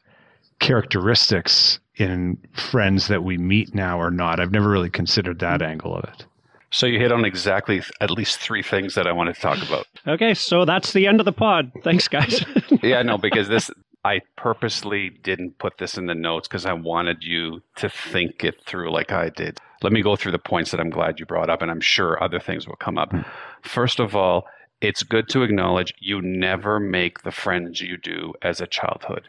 [0.58, 4.40] characteristics in friends that we meet now or not.
[4.40, 6.26] I've never really considered that angle of it.
[6.72, 9.62] So you hit on exactly th- at least three things that I wanted to talk
[9.62, 9.86] about.
[10.08, 12.44] okay so that's the end of the pod thanks guys
[12.82, 13.70] yeah, no, because this
[14.04, 18.60] I purposely didn't put this in the notes because I wanted you to think it
[18.66, 19.60] through like I did.
[19.82, 22.20] Let me go through the points that I'm glad you brought up, and I'm sure
[22.22, 23.12] other things will come up.
[23.12, 23.20] Hmm.
[23.62, 24.46] First of all,
[24.80, 29.28] it's good to acknowledge you never make the friends you do as a childhood.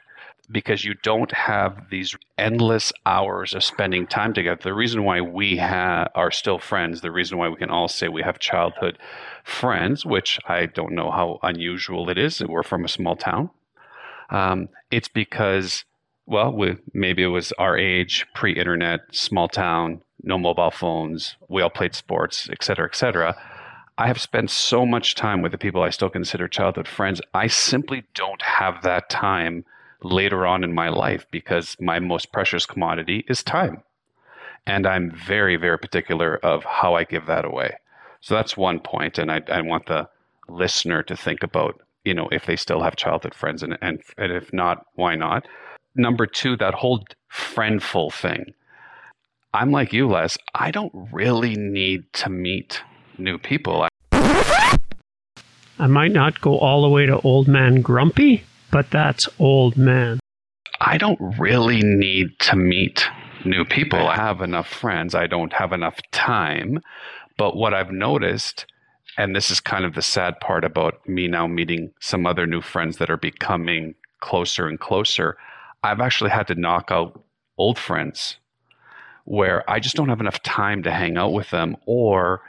[0.51, 4.59] Because you don't have these endless hours of spending time together.
[4.61, 8.07] The reason why we ha- are still friends, the reason why we can all say
[8.07, 8.97] we have childhood
[9.43, 12.41] friends, which I don't know how unusual it is.
[12.41, 13.49] We're from a small town.
[14.29, 15.85] Um, it's because,
[16.25, 21.35] well, we, maybe it was our age, pre-internet, small town, no mobile phones.
[21.49, 23.35] We all played sports, et cetera, et cetera.
[23.97, 27.21] I have spent so much time with the people I still consider childhood friends.
[27.33, 29.65] I simply don't have that time
[30.03, 33.81] later on in my life because my most precious commodity is time.
[34.65, 37.77] And I'm very, very particular of how I give that away.
[38.21, 40.07] So that's one point, and I, I want the
[40.47, 44.31] listener to think about, you know, if they still have childhood friends, and, and, and
[44.31, 45.47] if not, why not?
[45.95, 48.53] Number two, that whole friendful thing.
[49.53, 50.37] I'm like you, Les.
[50.55, 52.81] I don't really need to meet
[53.17, 53.87] new people.
[54.11, 60.19] I might not go all the way to old man grumpy, but that's old man.
[60.81, 63.07] I don't really need to meet
[63.45, 64.07] new people.
[64.07, 65.13] I have enough friends.
[65.13, 66.79] I don't have enough time.
[67.37, 68.65] But what I've noticed,
[69.15, 72.61] and this is kind of the sad part about me now meeting some other new
[72.61, 75.37] friends that are becoming closer and closer,
[75.83, 77.23] I've actually had to knock out
[77.59, 78.37] old friends
[79.25, 82.41] where I just don't have enough time to hang out with them or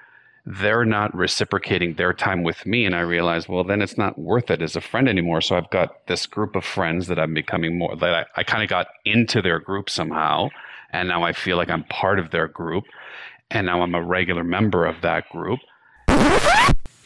[0.47, 4.51] they're not reciprocating their time with me and i realize well then it's not worth
[4.51, 5.41] it as a friend anymore.
[5.41, 8.63] So i've got this group of friends that i'm becoming more that i, I kind
[8.63, 10.51] of got into their group somehow
[10.93, 12.85] and now i feel like i'm part of their group
[13.51, 15.61] and now i'm a regular member of that group.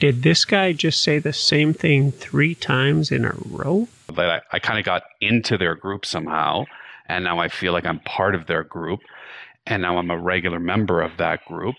[0.01, 3.89] Did this guy just say the same thing three times in a row?
[4.15, 6.65] that I, I kind of got into their group somehow
[7.07, 9.01] and now i feel like i'm part of their group
[9.67, 11.77] and now i'm a regular member of that group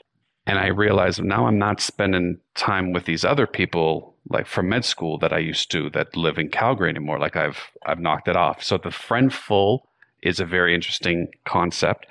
[0.50, 4.84] and I realized now I'm not spending time with these other people like from med
[4.84, 7.20] school that I used to that live in Calgary anymore.
[7.20, 8.64] Like I've I've knocked it off.
[8.64, 9.88] So the friendful
[10.24, 12.08] is a very interesting concept.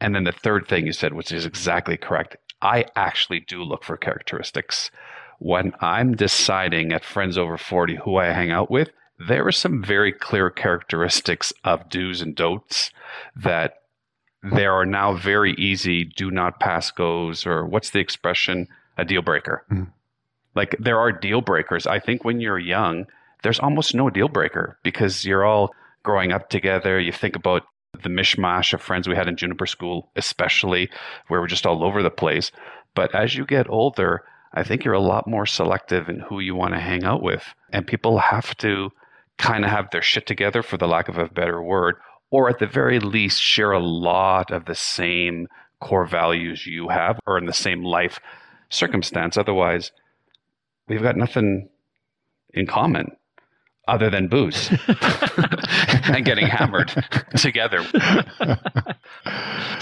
[0.00, 3.82] And then the third thing you said, which is exactly correct, I actually do look
[3.82, 4.92] for characteristics.
[5.40, 9.82] When I'm deciding at friends over 40 who I hang out with, there are some
[9.82, 12.92] very clear characteristics of do's and don'ts
[13.34, 13.81] that
[14.42, 18.66] there are now very easy do not pass goes or what's the expression?
[18.98, 19.64] A deal breaker.
[19.70, 19.88] Mhm.
[20.54, 21.86] like there are deal breakers.
[21.86, 23.06] I think when you're young
[23.42, 25.74] there's almost no deal breaker because you're all
[26.04, 27.00] growing up together.
[27.00, 27.62] You think about
[28.02, 30.88] the mishmash of friends we had in juniper school especially
[31.28, 32.50] where we're just all over the place.
[32.94, 34.22] But as you get older
[34.54, 37.44] i think you're a lot more selective in who you want to hang out with.
[37.72, 38.90] And people have to
[39.38, 41.96] kind of have their shit together for the lack of a better word
[42.32, 45.46] or at the very least share a lot of the same
[45.80, 48.18] core values you have or in the same life
[48.70, 49.36] circumstance.
[49.36, 49.92] Otherwise,
[50.88, 51.68] we've got nothing
[52.54, 53.14] in common
[53.86, 54.70] other than booze
[56.04, 56.90] and getting hammered
[57.36, 57.84] together.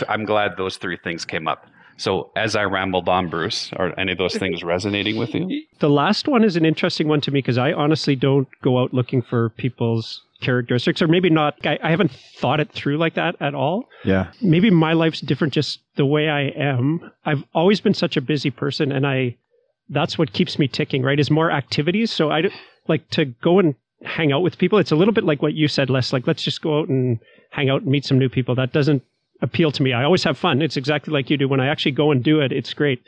[0.08, 1.66] I'm glad those three things came up.
[1.98, 5.64] So as I rambled on, Bruce, are any of those things resonating with you?
[5.78, 8.92] The last one is an interesting one to me because I honestly don't go out
[8.92, 11.54] looking for people's characteristics, or maybe not.
[11.64, 13.88] I, I haven't thought it through like that at all.
[14.04, 14.32] Yeah.
[14.40, 17.10] Maybe my life's different just the way I am.
[17.24, 19.36] I've always been such a busy person, and I
[19.88, 21.18] that's what keeps me ticking, right?
[21.18, 22.10] Is more activities.
[22.10, 22.50] So I
[22.88, 24.78] like to go and hang out with people.
[24.78, 26.12] It's a little bit like what you said, Les.
[26.12, 27.18] Like, let's just go out and
[27.50, 28.54] hang out and meet some new people.
[28.54, 29.02] That doesn't
[29.42, 29.92] appeal to me.
[29.92, 30.62] I always have fun.
[30.62, 31.48] It's exactly like you do.
[31.48, 33.02] When I actually go and do it, it's great.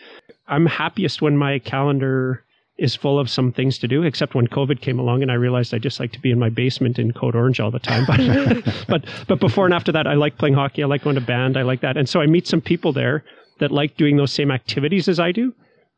[0.49, 2.45] I'm happiest when my calendar
[2.83, 5.73] is full of some things to do, except when COVID came along and I realized
[5.73, 8.05] I just like to be in my basement in Code Orange all the time.
[8.07, 10.83] But, but, but before and after that, I like playing hockey.
[10.83, 11.57] I like going to band.
[11.57, 11.97] I like that.
[11.97, 13.25] And so I meet some people there
[13.61, 15.55] that like doing those same activities as I do.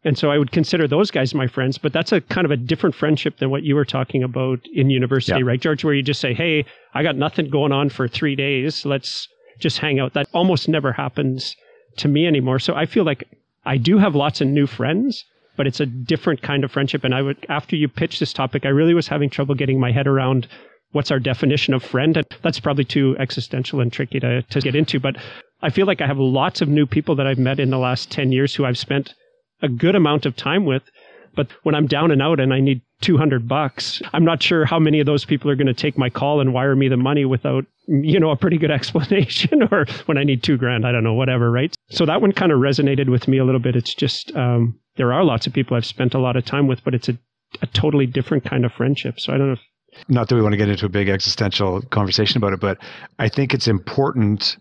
[0.06, 2.58] And so I would consider those guys my friends, but that's a kind of a
[2.58, 5.46] different friendship than what you were talking about in university, Yeah.
[5.46, 5.82] right, George?
[5.82, 8.84] Where you just say, Hey, I got nothing going on for three days.
[8.84, 10.12] Let's just hang out.
[10.12, 11.56] That almost never happens
[11.96, 12.58] to me anymore.
[12.58, 13.24] So I feel like
[13.64, 15.24] I do have lots of new friends,
[15.56, 17.04] but it's a different kind of friendship.
[17.04, 19.92] And I would, after you pitched this topic, I really was having trouble getting my
[19.92, 20.48] head around
[20.92, 22.16] what's our definition of friend.
[22.16, 25.00] And that's probably too existential and tricky to, to get into.
[25.00, 25.16] But
[25.62, 28.10] I feel like I have lots of new people that I've met in the last
[28.10, 29.14] 10 years who I've spent
[29.62, 30.82] a good amount of time with.
[31.34, 34.78] But when I'm down and out and I need 200 bucks, I'm not sure how
[34.78, 37.24] many of those people are going to take my call and wire me the money
[37.24, 41.04] without, you know, a pretty good explanation or when I need two grand, I don't
[41.04, 41.74] know, whatever, right?
[41.90, 43.76] So that one kind of resonated with me a little bit.
[43.76, 46.82] It's just, um, there are lots of people I've spent a lot of time with,
[46.84, 47.18] but it's a,
[47.62, 49.20] a totally different kind of friendship.
[49.20, 49.60] So I don't know if
[50.08, 52.78] not that we want to get into a big existential conversation about it, but
[53.18, 54.56] I think it's important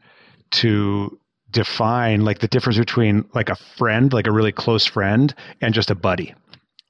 [0.51, 1.17] to
[1.51, 5.91] define like the difference between like a friend, like a really close friend, and just
[5.91, 6.35] a buddy.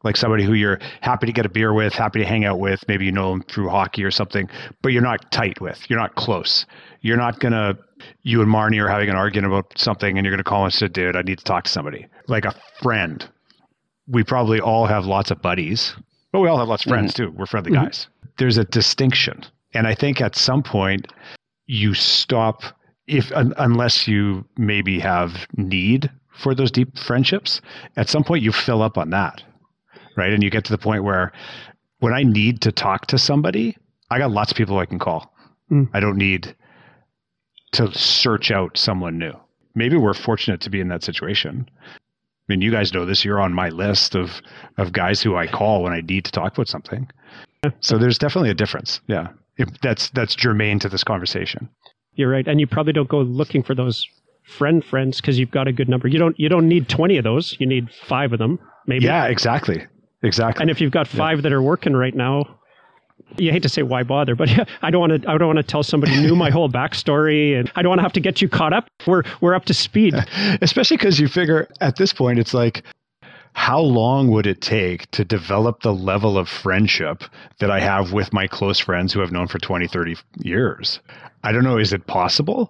[0.03, 2.83] Like somebody who you're happy to get a beer with, happy to hang out with.
[2.87, 4.49] Maybe you know them through hockey or something,
[4.81, 5.89] but you're not tight with.
[5.89, 6.65] You're not close.
[7.01, 7.77] You're not gonna.
[8.23, 10.87] You and Marnie are having an argument about something, and you're gonna call and say,
[10.87, 13.25] "Dude, I need to talk to somebody." Like a friend.
[14.07, 15.95] We probably all have lots of buddies,
[16.31, 17.31] but we all have lots of friends too.
[17.31, 17.75] We're friendly Mhm.
[17.85, 18.07] guys.
[18.37, 19.43] There's a distinction,
[19.73, 21.07] and I think at some point
[21.67, 22.63] you stop
[23.07, 27.61] if un, unless you maybe have need for those deep friendships.
[27.95, 29.43] At some point, you fill up on that
[30.15, 30.31] right?
[30.31, 31.31] And you get to the point where
[31.99, 33.77] when I need to talk to somebody,
[34.09, 35.33] I got lots of people I can call.
[35.71, 35.89] Mm.
[35.93, 36.55] I don't need
[37.73, 39.33] to search out someone new.
[39.75, 41.67] Maybe we're fortunate to be in that situation.
[41.87, 43.23] I mean, you guys know this.
[43.23, 44.41] You're on my list of
[44.77, 47.09] of guys who I call when I need to talk about something.
[47.79, 48.99] So there's definitely a difference.
[49.07, 51.69] Yeah, if that's that's germane to this conversation.
[52.15, 54.05] You're right, and you probably don't go looking for those
[54.43, 56.07] friend friends because you've got a good number.
[56.07, 57.55] You don't you don't need twenty of those.
[57.59, 59.05] You need five of them, maybe.
[59.05, 59.87] Yeah, exactly,
[60.23, 60.61] exactly.
[60.61, 62.59] And if you've got five that are working right now,
[63.37, 64.49] you hate to say why bother, but
[64.81, 65.29] I don't want to.
[65.29, 68.03] I don't want to tell somebody new my whole backstory, and I don't want to
[68.03, 68.87] have to get you caught up.
[69.07, 70.15] We're we're up to speed.
[70.61, 72.83] especially because you figure at this point it's like
[73.55, 77.23] how long would it take to develop the level of friendship
[77.59, 80.99] that i have with my close friends who i've known for 20 30 years
[81.43, 82.67] i don't know is it possible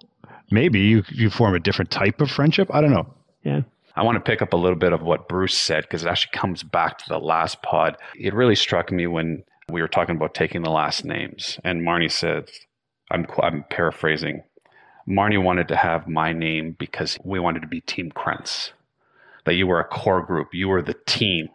[0.50, 3.06] maybe you, you form a different type of friendship i don't know
[3.44, 3.62] Yeah.
[3.96, 6.36] I want to pick up a little bit of what Bruce said because it actually
[6.36, 7.96] comes back to the last pod.
[8.18, 12.10] It really struck me when we were talking about taking the last names, and Marnie
[12.10, 12.50] said,
[13.10, 14.42] "I'm I'm paraphrasing.
[15.08, 18.72] Marnie wanted to have my name because we wanted to be Team Krentz.
[19.44, 21.48] That you were a core group, you were the team,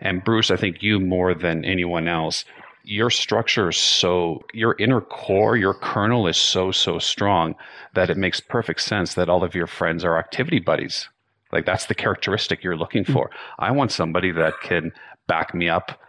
[0.00, 2.44] and Bruce, I think you more than anyone else."
[2.88, 7.56] Your structure is so, your inner core, your kernel is so, so strong
[7.94, 11.08] that it makes perfect sense that all of your friends are activity buddies.
[11.52, 13.12] Like that's the characteristic you're looking mm.
[13.12, 13.30] for.
[13.58, 14.92] I want somebody that can
[15.26, 16.00] back me up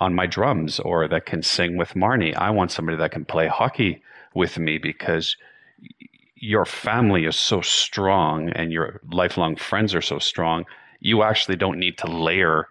[0.00, 2.36] on my drums or that can sing with Marnie.
[2.36, 4.02] I want somebody that can play hockey
[4.34, 5.36] with me because
[6.36, 10.64] your family is so strong and your lifelong friends are so strong.
[11.00, 12.66] You actually don't need to layer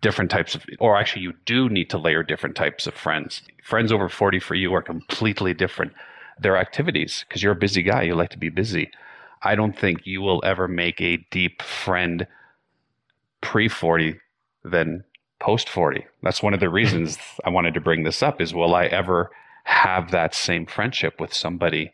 [0.00, 3.40] different types of, or actually, you do need to layer different types of friends.
[3.62, 5.92] Friends over 40 for you are completely different.
[6.38, 8.90] Their activities, because you're a busy guy, you like to be busy.
[9.44, 12.26] I don't think you will ever make a deep friend
[13.42, 14.18] pre 40
[14.64, 15.04] than
[15.38, 16.06] post 40.
[16.22, 19.30] That's one of the reasons I wanted to bring this up is will I ever
[19.64, 21.92] have that same friendship with somebody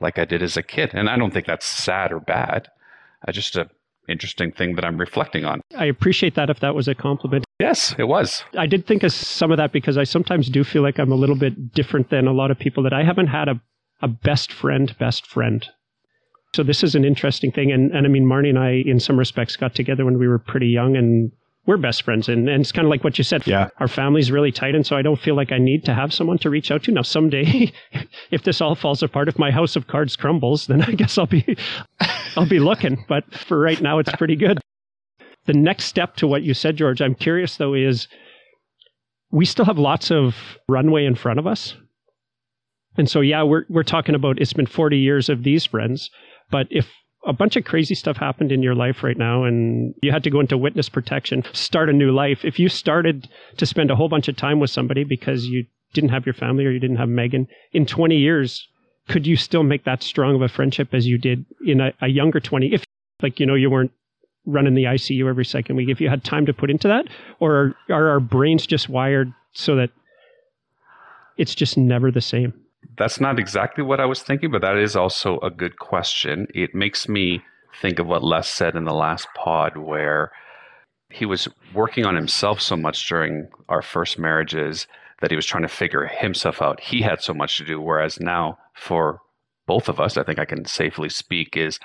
[0.00, 0.90] like I did as a kid?
[0.92, 2.68] And I don't think that's sad or bad.
[3.24, 3.68] I just a
[4.08, 5.60] interesting thing that I'm reflecting on.
[5.76, 7.44] I appreciate that if that was a compliment.
[7.60, 8.42] Yes, it was.
[8.58, 11.16] I did think of some of that because I sometimes do feel like I'm a
[11.16, 13.60] little bit different than a lot of people that I haven't had a,
[14.00, 15.66] a best friend, best friend.
[16.54, 17.72] So this is an interesting thing.
[17.72, 20.38] And, and I mean, Marnie and I, in some respects, got together when we were
[20.38, 21.32] pretty young and
[21.64, 22.28] we're best friends.
[22.28, 23.46] And, and it's kind of like what you said.
[23.46, 23.68] Yeah.
[23.78, 24.74] Our family's really tight.
[24.74, 26.92] And so I don't feel like I need to have someone to reach out to.
[26.92, 27.72] Now, someday,
[28.30, 31.26] if this all falls apart, if my house of cards crumbles, then I guess I'll
[31.26, 31.56] be,
[32.36, 33.04] I'll be looking.
[33.08, 34.60] But for right now, it's pretty good.
[35.46, 38.08] The next step to what you said, George, I'm curious though, is
[39.30, 40.34] we still have lots of
[40.68, 41.76] runway in front of us.
[42.98, 46.10] And so, yeah, we're, we're talking about it's been 40 years of these friends.
[46.52, 46.86] But if
[47.26, 50.30] a bunch of crazy stuff happened in your life right now and you had to
[50.30, 54.08] go into witness protection, start a new life, if you started to spend a whole
[54.08, 57.08] bunch of time with somebody because you didn't have your family or you didn't have
[57.08, 58.68] Megan in 20 years,
[59.08, 62.08] could you still make that strong of a friendship as you did in a, a
[62.08, 62.72] younger 20?
[62.74, 62.84] If,
[63.22, 63.92] like, you know, you weren't
[64.44, 67.06] running the ICU every second week, if you had time to put into that?
[67.40, 69.90] Or are, are our brains just wired so that
[71.38, 72.52] it's just never the same?
[72.96, 76.46] That's not exactly what I was thinking, but that is also a good question.
[76.54, 77.42] It makes me
[77.80, 80.30] think of what Les said in the last pod, where
[81.10, 84.86] he was working on himself so much during our first marriages
[85.20, 86.80] that he was trying to figure himself out.
[86.80, 89.20] He had so much to do, whereas now, for
[89.66, 91.78] both of us, I think I can safely speak, is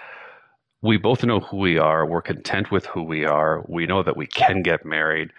[0.82, 2.06] we both know who we are.
[2.06, 3.64] We're content with who we are.
[3.68, 5.32] We know that we can get married.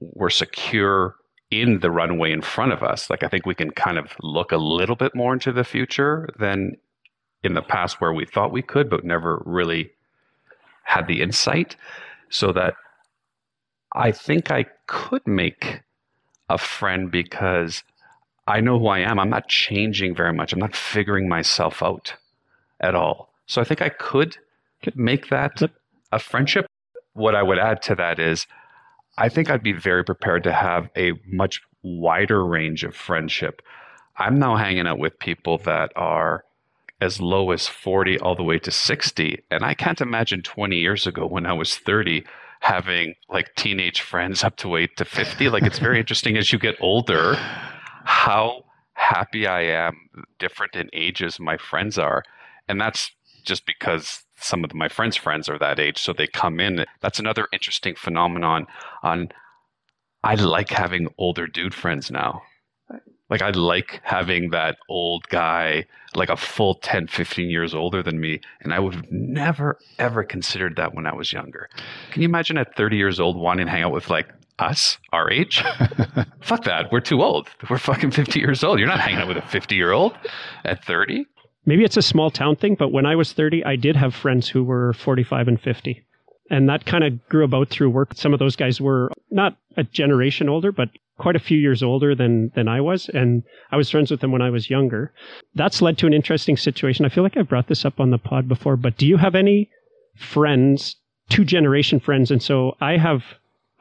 [0.00, 1.14] We're secure
[1.50, 3.08] in the runway in front of us.
[3.08, 6.28] Like I think we can kind of look a little bit more into the future
[6.38, 6.76] than
[7.42, 9.90] in the past where we thought we could, but never really
[10.84, 11.76] had the insight.
[12.30, 12.74] So that
[13.94, 15.82] I think I could make
[16.50, 17.82] a friend because
[18.46, 19.18] I know who I am.
[19.18, 20.52] I'm not changing very much.
[20.52, 22.14] I'm not figuring myself out
[22.80, 23.32] at all.
[23.46, 24.36] So I think I could
[24.94, 25.62] make that
[26.12, 26.66] a friendship.
[27.14, 28.46] What I would add to that is
[29.18, 33.62] I think I'd be very prepared to have a much wider range of friendship.
[34.16, 36.44] I'm now hanging out with people that are
[37.00, 39.42] as low as 40 all the way to 60.
[39.50, 42.24] And I can't imagine 20 years ago when I was 30
[42.60, 45.48] having like teenage friends up to eight to 50.
[45.48, 47.34] Like it's very interesting as you get older
[48.04, 48.64] how
[48.94, 49.94] happy I am
[50.38, 52.22] different in ages my friends are.
[52.68, 53.10] And that's
[53.44, 56.00] just because some of my friends' friends are that age.
[56.00, 56.84] So they come in.
[57.00, 58.66] That's another interesting phenomenon
[59.02, 59.28] on
[60.24, 62.42] I like having older dude friends now.
[63.30, 65.84] Like I like having that old guy,
[66.14, 68.40] like a full 10, 15 years older than me.
[68.62, 71.68] And I would have never, ever considered that when I was younger.
[72.10, 74.28] Can you imagine at 30 years old wanting to hang out with like
[74.58, 75.62] us, our age?
[76.40, 76.90] Fuck that.
[76.90, 77.48] We're too old.
[77.68, 78.78] We're fucking 50 years old.
[78.78, 80.14] You're not hanging out with a 50 year old
[80.64, 81.26] at 30.
[81.68, 84.48] Maybe it's a small town thing, but when I was 30, I did have friends
[84.48, 86.02] who were 45 and 50.
[86.48, 88.14] And that kind of grew about through work.
[88.14, 90.88] Some of those guys were not a generation older, but
[91.18, 94.32] quite a few years older than than I was, and I was friends with them
[94.32, 95.12] when I was younger.
[95.54, 97.04] That's led to an interesting situation.
[97.04, 99.34] I feel like I've brought this up on the pod before, but do you have
[99.34, 99.68] any
[100.16, 100.96] friends,
[101.28, 102.30] two generation friends?
[102.30, 103.24] And so I have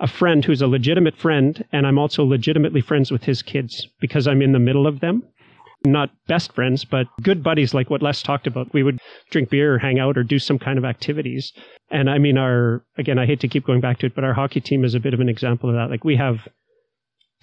[0.02, 4.28] a friend who's a legitimate friend, and I'm also legitimately friends with his kids because
[4.28, 5.24] I'm in the middle of them.
[5.86, 8.74] Not best friends, but good buddies, like what Les talked about.
[8.74, 9.00] We would
[9.30, 11.54] drink beer or hang out or do some kind of activities.
[11.90, 14.34] And I mean, our, again, I hate to keep going back to it, but our
[14.34, 15.90] hockey team is a bit of an example of that.
[15.90, 16.48] Like we have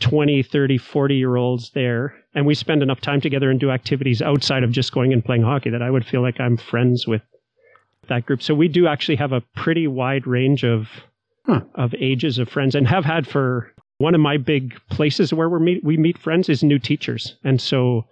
[0.01, 4.21] 20, 30, 40 year olds there, and we spend enough time together and do activities
[4.21, 7.23] outside of just going and playing hockey that I would feel like I'm friends with
[8.09, 8.43] that group.
[8.43, 10.89] So we do actually have a pretty wide range of
[11.75, 15.59] of ages of friends and have had for one of my big places where we
[15.61, 17.37] meet we meet friends is new teachers.
[17.45, 18.07] And so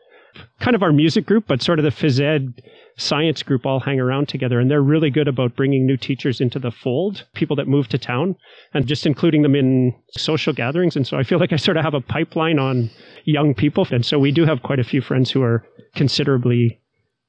[0.61, 2.63] kind of our music group, but sort of the phys ed
[2.97, 6.59] science group all hang around together and they're really good about bringing new teachers into
[6.59, 8.37] the fold, people that move to town
[8.75, 10.95] and just including them in social gatherings.
[10.95, 12.91] And so I feel like I sort of have a pipeline on
[13.25, 13.87] young people.
[13.91, 15.65] And so we do have quite a few friends who are
[15.95, 16.81] considerably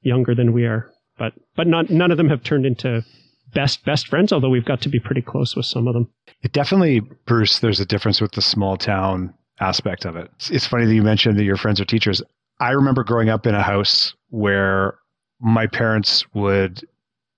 [0.02, 3.04] younger than we are, but, but not, none of them have turned into
[3.54, 6.10] best, best friends, although we've got to be pretty close with some of them.
[6.42, 10.30] It definitely, Bruce, there's a difference with the small town aspect of it.
[10.36, 12.22] It's, it's funny that you mentioned that your friends are teachers.
[12.64, 14.96] I remember growing up in a house where
[15.42, 16.82] my parents would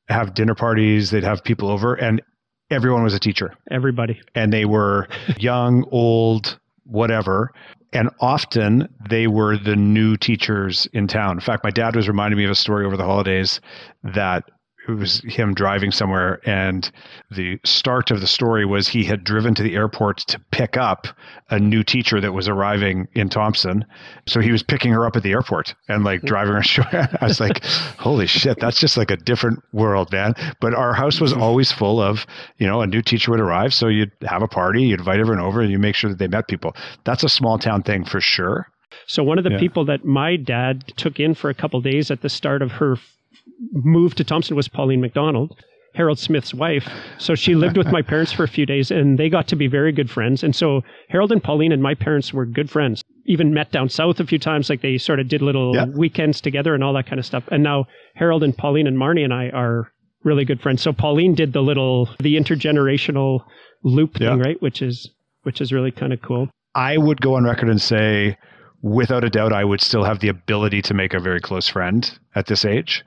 [0.07, 2.21] have dinner parties, they'd have people over, and
[2.69, 3.55] everyone was a teacher.
[3.71, 4.21] Everybody.
[4.35, 5.07] And they were
[5.39, 7.51] young, old, whatever.
[7.91, 11.37] And often they were the new teachers in town.
[11.37, 13.61] In fact, my dad was reminding me of a story over the holidays
[14.03, 14.43] that
[14.87, 16.91] it was him driving somewhere and
[17.31, 21.07] the start of the story was he had driven to the airport to pick up
[21.49, 23.85] a new teacher that was arriving in Thompson.
[24.27, 26.27] So he was picking her up at the airport and like mm-hmm.
[26.27, 27.17] driving her.
[27.21, 27.63] I was like,
[27.97, 30.33] holy shit, that's just like a different world, man.
[30.59, 31.41] But our house was mm-hmm.
[31.41, 32.25] always full of,
[32.57, 33.73] you know, a new teacher would arrive.
[33.73, 36.27] So you'd have a party, you'd invite everyone over and you make sure that they
[36.27, 36.75] met people.
[37.03, 38.67] That's a small town thing for sure.
[39.07, 39.59] So one of the Yeah.
[39.59, 42.97] people that my dad took in for a couple days at the start of her
[43.35, 43.41] f-
[43.83, 45.55] move to Thompson was Pauline McDonald,
[45.93, 46.87] Harold Smith's wife.
[47.17, 49.67] So she lived with my parents for a few days and they got to be
[49.67, 50.43] very good friends.
[50.43, 53.01] And so Harold and Pauline and my parents were good friends.
[53.27, 55.85] Even met down south a few times, like they sort of did little Yeah.
[55.85, 57.43] weekends together and all that kind of stuff.
[57.51, 59.91] And now Harold and Pauline and Marnie and I are
[60.23, 60.81] really good friends.
[60.81, 63.41] So Pauline did the little the intergenerational
[63.83, 64.61] loop thing, right?
[64.61, 65.09] Which is
[65.43, 66.49] which is really kind of cool.
[66.75, 68.37] I would go on record and say,
[68.85, 72.19] without a doubt, I would still have the ability to make a very close friend
[72.35, 73.03] at this age.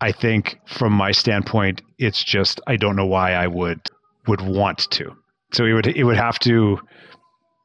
[0.00, 3.80] I think from my standpoint, it's just I don't know why I would
[4.26, 5.14] would want to.
[5.52, 6.80] So it would it would have to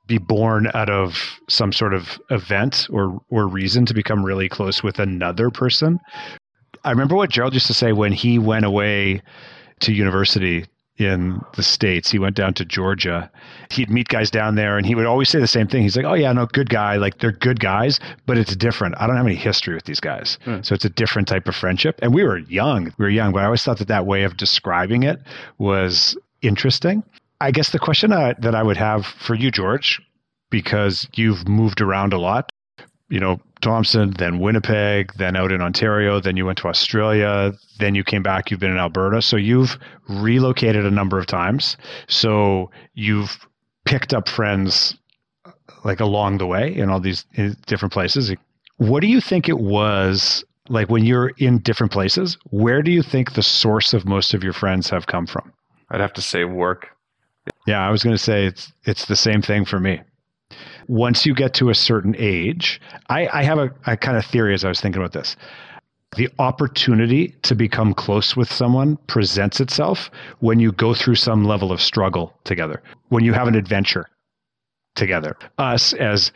[0.08, 4.84] be born out of some sort of event or or reason to become really close
[4.84, 6.00] with another person.
[6.84, 9.22] I remember what Gerald used to say when he went away
[9.80, 10.66] to university
[10.98, 12.12] in the states.
[12.12, 13.32] He went down to Georgia.
[13.72, 15.82] He'd meet guys down there, and he would always say the same thing.
[15.82, 16.98] He's like, "Oh yeah, no, good guy.
[16.98, 18.96] Like they're good guys, but it's different.
[19.00, 22.00] I don't have any history with these guys, so it's a different type of friendship."
[22.02, 22.86] And we were young.
[22.98, 25.20] We were young, but I always thought that that way of describing it
[25.58, 27.04] was interesting.
[27.42, 30.02] I guess the question uh, that I would have for you, George,
[30.50, 32.52] because you've moved around a lot,
[33.14, 37.94] you know, Thompson, then Winnipeg, then out in Ontario, then you went to Australia, then
[37.94, 39.22] you came back, you've been in Alberta.
[39.22, 39.78] So you've
[40.10, 41.78] relocated a number of times.
[42.08, 43.38] So you've
[43.86, 44.98] picked up friends
[45.86, 47.24] like along the way in all these
[47.68, 48.34] different places.
[48.78, 52.40] What do you think it was like when you're in different places?
[52.50, 55.54] Where do you think the source of most of your friends have come from?
[55.92, 56.88] I'd have to say work.
[57.68, 60.02] Yeah, I was going to say it's it's the same thing for me.
[60.88, 64.54] Once you get to a certain age, I, I have a, a kind of theory
[64.54, 65.36] as I was thinking about this.
[66.16, 71.72] The opportunity to become close with someone presents itself when you go through some level
[71.72, 74.08] of struggle together, when you have an adventure
[74.96, 75.38] together.
[75.58, 76.32] Us as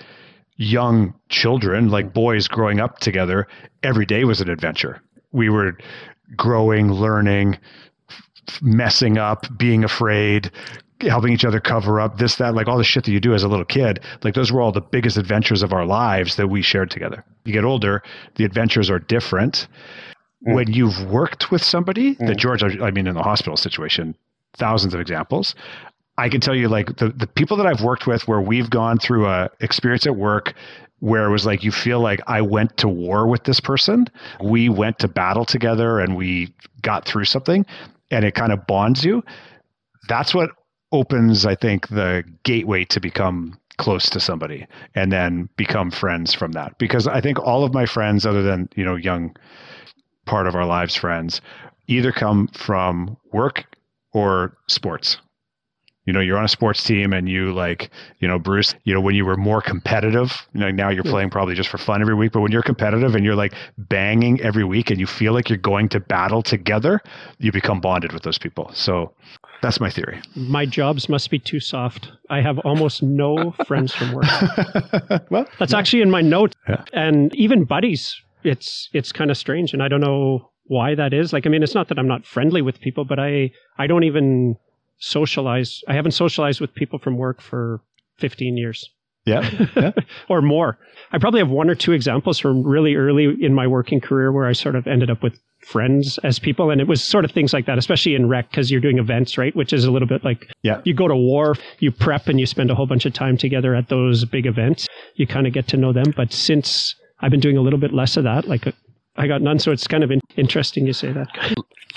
[0.55, 3.47] young children, like boys growing up together,
[3.83, 5.01] every day was an adventure.
[5.31, 5.77] We were
[6.35, 7.59] growing, learning,
[8.61, 10.51] messing up, being afraid,
[11.01, 13.43] helping each other cover up this, that, like all the shit that you do as
[13.43, 13.99] a little kid.
[14.23, 17.23] Like those were all the biggest adventures of our lives that we shared together.
[17.45, 18.03] You get older,
[18.35, 19.67] the adventures are different.
[20.47, 20.55] Mm.
[20.55, 22.37] When you've worked with somebody, that mm.
[22.37, 24.15] George, I I mean, in the hospital situation,
[24.57, 25.55] thousands of examples.
[26.19, 28.97] I can tell you, like the, the people that I've worked with, where we've gone
[28.97, 30.55] through a experience at work
[30.99, 34.07] where it was like you feel like I went to war with this person.
[34.43, 37.65] We went to battle together and we got through something,
[38.09, 39.23] and it kind of bonds you.
[40.07, 40.49] That's what
[40.91, 44.65] opens, I think, the gateway to become close to somebody
[44.95, 46.77] and then become friends from that.
[46.77, 49.35] Because I think all of my friends, other than you know young
[50.25, 51.41] part of our lives friends,
[51.87, 53.65] either come from work
[54.13, 55.17] or sports
[56.07, 59.01] you know you're on a sports team and you like you know bruce you know
[59.01, 62.15] when you were more competitive you know now you're playing probably just for fun every
[62.15, 65.49] week but when you're competitive and you're like banging every week and you feel like
[65.49, 66.99] you're going to battle together
[67.37, 69.13] you become bonded with those people so
[69.61, 72.11] that's my theory My jobs must be too soft.
[72.29, 74.25] I have almost no friends from work.
[75.31, 76.55] well That's actually in my note.
[76.69, 76.83] Yeah.
[76.93, 81.33] And even buddies, it's it's kind of strange, and I don't know why that is.
[81.33, 84.03] Like, I mean, it's not that I'm not friendly with people, but I I don't
[84.03, 84.57] even
[84.99, 85.83] socialize.
[85.87, 87.81] I haven't socialized with people from work for
[88.17, 88.89] 15 years
[89.25, 89.91] yeah yeah
[90.29, 90.77] or more.
[91.11, 94.45] I probably have one or two examples from really early in my working career where
[94.47, 96.71] I sort of ended up with friends as people.
[96.71, 99.37] And it was sort of things like that, especially in rec, because you're doing events,
[99.37, 99.53] right?
[99.55, 100.81] Which is a little bit like Yeah.
[100.85, 103.75] you go to war, you prep, and you spend a whole bunch of time together
[103.75, 104.87] at those big events.
[105.15, 106.13] You kind of get to know them.
[106.15, 108.65] But since I've been doing a little bit less of that, like
[109.17, 109.59] I got none.
[109.59, 111.27] So it's kind of in- interesting you say that.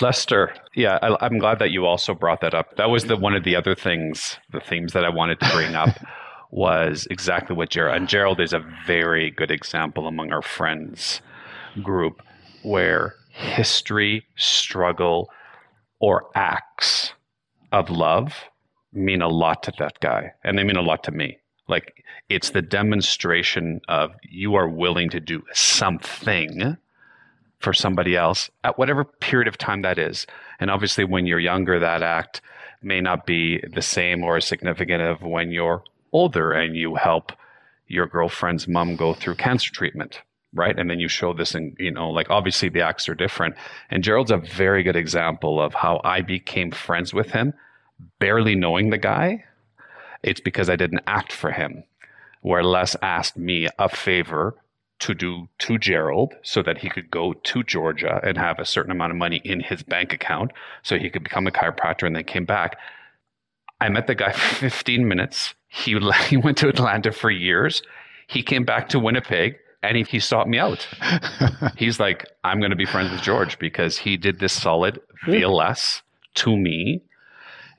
[0.01, 2.75] Lester, yeah, I, I'm glad that you also brought that up.
[2.77, 5.75] That was the one of the other things, the themes that I wanted to bring
[5.75, 5.89] up
[6.51, 11.21] was exactly what Gerald and Gerald is a very good example among our friends
[11.83, 12.21] group
[12.63, 15.29] where history, struggle,
[15.99, 17.13] or acts
[17.71, 18.33] of love
[18.91, 21.37] mean a lot to that guy, and they mean a lot to me.
[21.67, 26.77] Like it's the demonstration of you are willing to do something
[27.61, 30.25] for somebody else at whatever period of time that is.
[30.59, 32.41] And obviously, when you're younger, that act
[32.81, 37.31] may not be the same or as significant of when you're older and you help
[37.87, 40.21] your girlfriend's mom go through cancer treatment,
[40.53, 40.77] right?
[40.77, 43.55] And then you show this, and you know, like obviously the acts are different.
[43.89, 47.53] And Gerald's a very good example of how I became friends with him,
[48.19, 49.45] barely knowing the guy.
[50.23, 51.83] It's because I didn't act for him,
[52.41, 54.55] where Les asked me a favor
[55.01, 58.91] to do to Gerald so that he could go to Georgia and have a certain
[58.91, 60.51] amount of money in his bank account
[60.83, 62.77] so he could become a chiropractor and then came back.
[63.79, 65.55] I met the guy for 15 minutes.
[65.67, 65.97] He,
[66.27, 67.81] he went to Atlanta for years.
[68.27, 70.87] He came back to Winnipeg and he, he sought me out.
[71.77, 76.01] He's like, I'm going to be friends with George because he did this solid VLS
[76.35, 77.01] to me.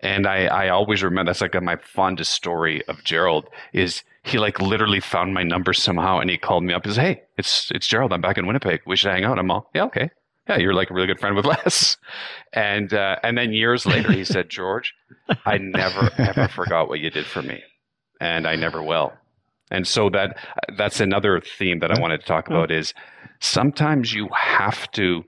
[0.01, 4.61] And I, I always remember that's like my fondest story of Gerald is he like
[4.61, 7.87] literally found my number somehow and he called me up and said, Hey, it's it's
[7.87, 8.13] Gerald.
[8.13, 8.83] I'm back in Winnipeg.
[8.87, 9.39] We should hang out.
[9.39, 10.11] I'm all, yeah, okay.
[10.49, 11.97] Yeah, you're like a really good friend with Les.
[12.53, 14.95] And uh, and then years later he said, George,
[15.45, 17.63] I never ever forgot what you did for me.
[18.21, 19.13] And I never will.
[19.71, 20.37] And so that
[20.77, 22.95] that's another theme that I wanted to talk about is
[23.41, 25.25] sometimes you have to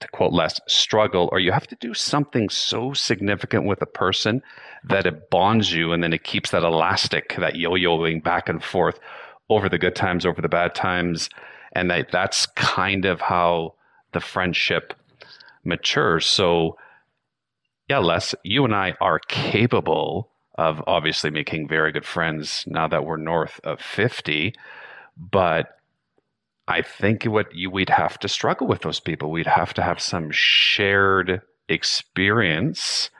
[0.00, 4.42] to quote Les, struggle, or you have to do something so significant with a person
[4.84, 8.62] that it bonds you and then it keeps that elastic, that yo yoing back and
[8.62, 9.00] forth
[9.50, 11.28] over the good times, over the bad times.
[11.72, 13.74] And that that's kind of how
[14.12, 14.94] the friendship
[15.64, 16.26] matures.
[16.26, 16.76] So,
[17.88, 23.04] yeah, Les, you and I are capable of obviously making very good friends now that
[23.04, 24.54] we're north of 50.
[25.16, 25.77] But
[26.68, 29.30] I think what you we'd have to struggle with those people.
[29.30, 33.10] We'd have to have some shared experience,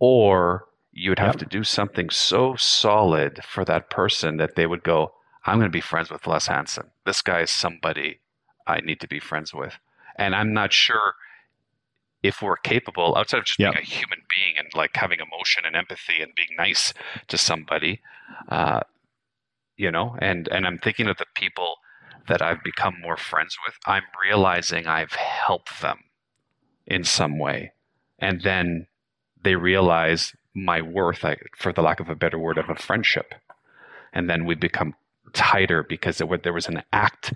[0.00, 5.12] or you'd have to do something so solid for that person that they would go,
[5.46, 6.90] I'm going to be friends with Les Hansen.
[7.06, 8.20] This guy is somebody
[8.66, 9.78] I need to be friends with.
[10.16, 11.14] And I'm not sure
[12.22, 13.70] if we're capable, outside of just Yeah.
[13.70, 16.92] being a human being and like having emotion and empathy and being nice
[17.28, 18.00] to somebody,
[18.48, 18.80] uh,
[19.76, 21.76] you know, and, and I'm thinking of the people
[22.28, 25.98] that I've become more friends with, I'm realizing I've helped them
[26.86, 27.72] in some way.
[28.18, 28.86] And then
[29.42, 33.34] they realize my worth, I, for the lack of a better word, of a friendship.
[34.12, 34.94] And then we become
[35.32, 37.34] tighter because there, was an act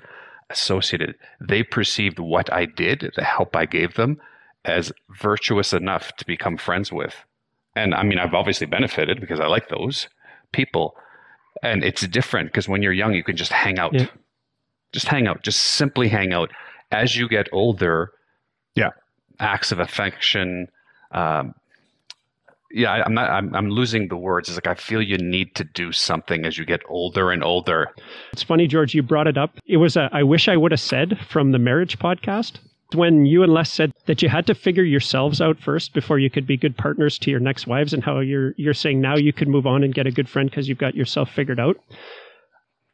[0.50, 1.16] associated.
[1.40, 4.20] They perceived what I did, the help I gave them,
[4.64, 7.14] as virtuous enough to become friends with.
[7.74, 10.08] And I mean, I've obviously benefited because I like those
[10.52, 10.94] people.
[11.62, 14.06] And it's different because when you're young, you can just hang out Yeah.
[14.92, 16.50] Just hang out just simply hang out
[16.90, 18.10] as you get older
[18.74, 18.90] Yeah.
[19.40, 20.68] acts of affection
[21.12, 21.54] um,
[22.70, 23.30] yeah, I- I'm not.
[23.30, 24.48] I'm, I'm losing the words.
[24.50, 27.88] It's like I feel you need to do something as you get older and older.
[28.34, 29.56] It's funny, George, you brought it up.
[29.66, 32.58] It was a I wish I would have said from the marriage podcast.
[32.94, 36.28] When you and Les said that you had to figure yourselves out first before you
[36.28, 39.32] could be good partners to your next wives, and how you're you're saying now you
[39.32, 41.78] could move on and get a good friend because you've got yourself figured out.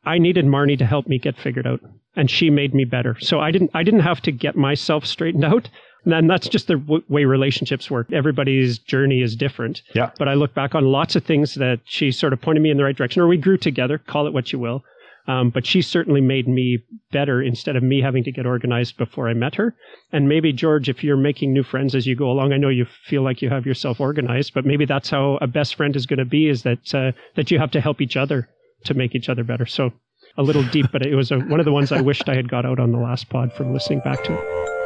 [0.06, 1.80] I needed Marnie to help me get figured out,
[2.16, 3.16] and she made me better.
[3.20, 5.68] So I didn't I didn't have to get myself straightened out.
[6.04, 8.12] And then that's just the w- way relationships work.
[8.12, 9.82] Everybody's journey is different.
[9.94, 10.10] Yeah.
[10.18, 12.76] But I look back on lots of things that she sort of pointed me in
[12.76, 14.84] the right direction, or we grew together, call it what you will.
[15.26, 16.80] Um, but she certainly made me
[17.10, 19.74] better instead of me having to get organized before I met her.
[20.12, 22.84] And maybe, George, if you're making new friends as you go along, I know you
[23.06, 26.18] feel like you have yourself organized, but maybe that's how a best friend is going
[26.18, 28.50] to be is that, uh, that you have to help each other
[28.84, 29.66] to make each other better.
[29.66, 29.92] So
[30.36, 32.48] a little deep, but it was a, one of the ones I wished I had
[32.48, 34.83] got out on the last pod from listening back to.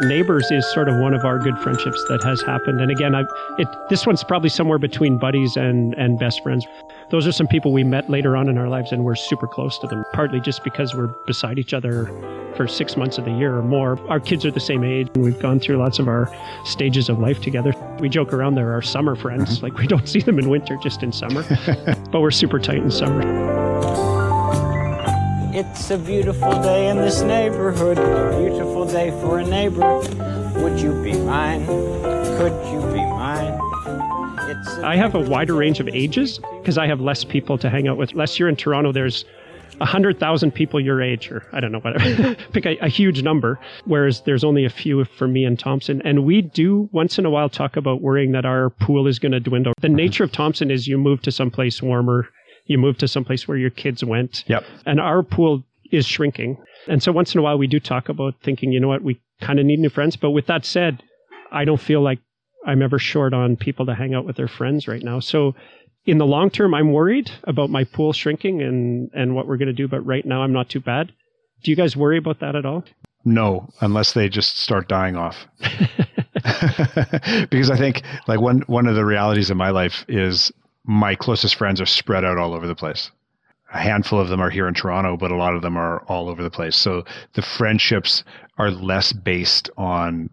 [0.00, 2.80] Neighbors is sort of one of our good friendships that has happened.
[2.80, 3.24] And again, I
[3.58, 6.66] it this one's probably somewhere between buddies and and best friends.
[7.10, 9.78] Those are some people we met later on in our lives and we're super close
[9.80, 12.06] to them, partly just because we're beside each other
[12.56, 13.98] for six months of the year or more.
[14.08, 16.32] Our kids are the same age and we've gone through lots of our
[16.64, 17.74] stages of life together.
[17.98, 19.56] We joke around they're our summer friends.
[19.56, 19.64] Mm-hmm.
[19.66, 21.44] Like we don't see them in winter, just in summer.
[22.10, 24.09] but we're super tight in summer.
[25.52, 29.98] It's a beautiful day in this neighborhood, a beautiful day for a neighbor.
[30.62, 31.66] Would you be mine?
[31.66, 33.58] Could you be mine?
[34.84, 37.96] I have a wider range of ages because I have less people to hang out
[37.96, 38.14] with.
[38.14, 39.24] Les you're in Toronto, there's
[39.80, 42.34] a hundred thousand people your age, or I don't know, whatever.
[42.52, 43.58] Pick a, a huge number.
[43.86, 46.00] Whereas there's only a few for me and Thompson.
[46.02, 49.32] And we do once in a while talk about worrying that our pool is going
[49.32, 49.72] to dwindle.
[49.80, 52.28] The nature of Thompson is you move to someplace warmer,
[52.70, 54.44] you move to someplace where your kids went.
[54.46, 54.62] Yep.
[54.86, 56.56] And our pool is shrinking.
[56.86, 59.20] And so once in a while we do talk about thinking, you know what, we
[59.40, 60.14] kind of need new friends.
[60.14, 61.02] But with that said,
[61.50, 62.20] I don't feel like
[62.64, 65.18] I'm ever short on people to hang out with their friends right now.
[65.18, 65.56] So
[66.06, 69.66] in the long term, I'm worried about my pool shrinking and, and what we're going
[69.66, 69.88] to do.
[69.88, 71.12] But right now, I'm not too bad.
[71.64, 72.84] Do you guys worry about that at all?
[73.24, 75.36] No, unless they just start dying off.
[77.50, 80.52] because I think like one one of the realities of my life is
[80.90, 83.12] my closest friends are spread out all over the place.
[83.72, 86.28] A handful of them are here in Toronto, but a lot of them are all
[86.28, 86.74] over the place.
[86.74, 88.24] So the friendships
[88.58, 90.30] are less based on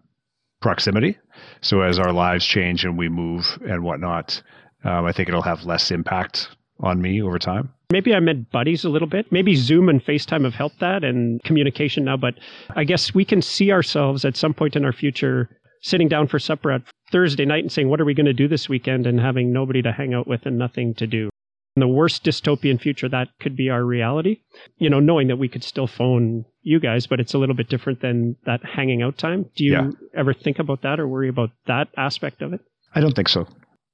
[0.60, 1.16] proximity.
[1.60, 4.42] So as our lives change and we move and whatnot,
[4.82, 6.48] um, I think it'll have less impact
[6.80, 7.72] on me over time.
[7.92, 9.30] Maybe I meant buddies a little bit.
[9.30, 12.16] Maybe Zoom and FaceTime have helped that and communication now.
[12.16, 12.34] But
[12.70, 15.48] I guess we can see ourselves at some point in our future
[15.82, 18.48] sitting down for supper at Thursday night and saying, what are we going to do
[18.48, 19.06] this weekend?
[19.06, 21.30] And having nobody to hang out with and nothing to do.
[21.76, 24.40] In the worst dystopian future, that could be our reality.
[24.78, 27.68] You know, knowing that we could still phone you guys, but it's a little bit
[27.68, 29.46] different than that hanging out time.
[29.54, 29.90] Do you Yeah.
[30.14, 32.60] ever think about that or worry about that aspect of it?
[32.94, 33.46] I don't think so.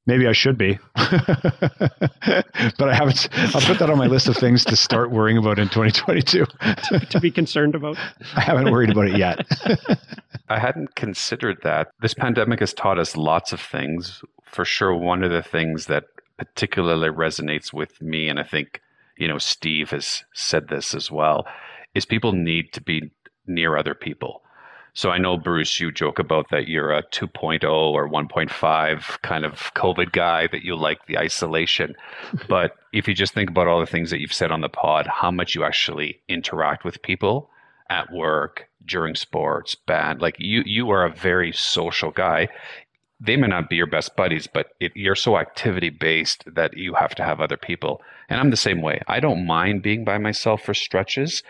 [0.06, 1.14] Maybe I should be, but
[2.78, 3.28] I haven't.
[3.54, 6.44] I'll put that on my list of things to start worrying about in 2022.
[7.08, 7.96] to be concerned about?
[8.36, 9.46] I haven't worried about it yet.
[10.50, 11.88] I hadn't considered that.
[12.02, 14.22] This pandemic has taught us lots of things.
[14.44, 16.04] For sure, one of the things that
[16.36, 18.82] particularly resonates with me, and I think,
[19.16, 21.46] you know, Steve has said this as well,
[21.94, 23.10] is people need to be
[23.46, 24.42] near other people.
[24.94, 29.74] So I know, Bruce, you joke about that you're a 2.0 or 1.5 kind of
[29.74, 31.94] COVID guy, that you like the isolation.
[32.48, 35.06] but if you just think about all the things that you've said on the pod,
[35.08, 37.50] how much you actually interact with people
[37.90, 42.48] at work, during sports, band, like you, you are a very social guy.
[43.20, 46.94] They may not be your best buddies, but it, you're so activity based that you
[46.94, 48.02] have to have other people.
[48.28, 49.00] And I'm the same way.
[49.08, 51.42] I don't mind being by myself for stretches,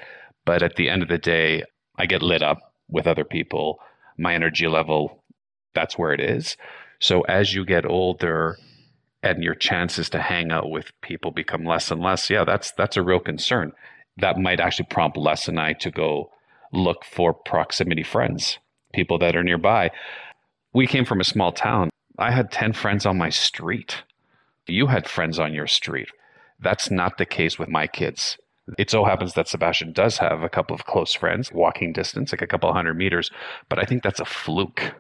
[0.45, 1.65] but at the end of the day,
[1.97, 3.81] I get lit up with other people.
[4.17, 5.23] My energy level,
[5.75, 6.57] that's where it is.
[7.01, 8.57] So as you get older
[9.23, 12.97] and your chances to hang out with people become less and less, yeah, that's that's
[12.97, 13.73] a real concern.
[14.17, 16.31] That might actually prompt Les and I to go
[16.73, 18.59] look for proximity friends,
[18.93, 19.91] people that are nearby.
[20.73, 21.91] We came from a small town.
[22.19, 24.03] I had 10 friends on my street.
[24.67, 26.09] You had friends on your street.
[26.61, 28.39] That's not the case with my kids.
[28.79, 32.41] It so happens that Sebastian does have a couple of close friends, walking distance, like
[32.41, 33.31] a couple hundred meters,
[33.69, 34.95] but I think that's a fluke.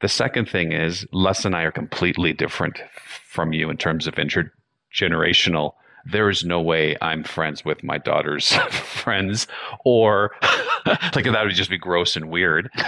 [0.00, 2.80] The second thing is, Les and I are completely different
[3.26, 5.72] from you in terms of intergenerational.
[6.06, 9.48] There is no way I'm friends with my daughter's friends,
[9.84, 10.30] or
[10.86, 12.70] like that would just be gross and weird.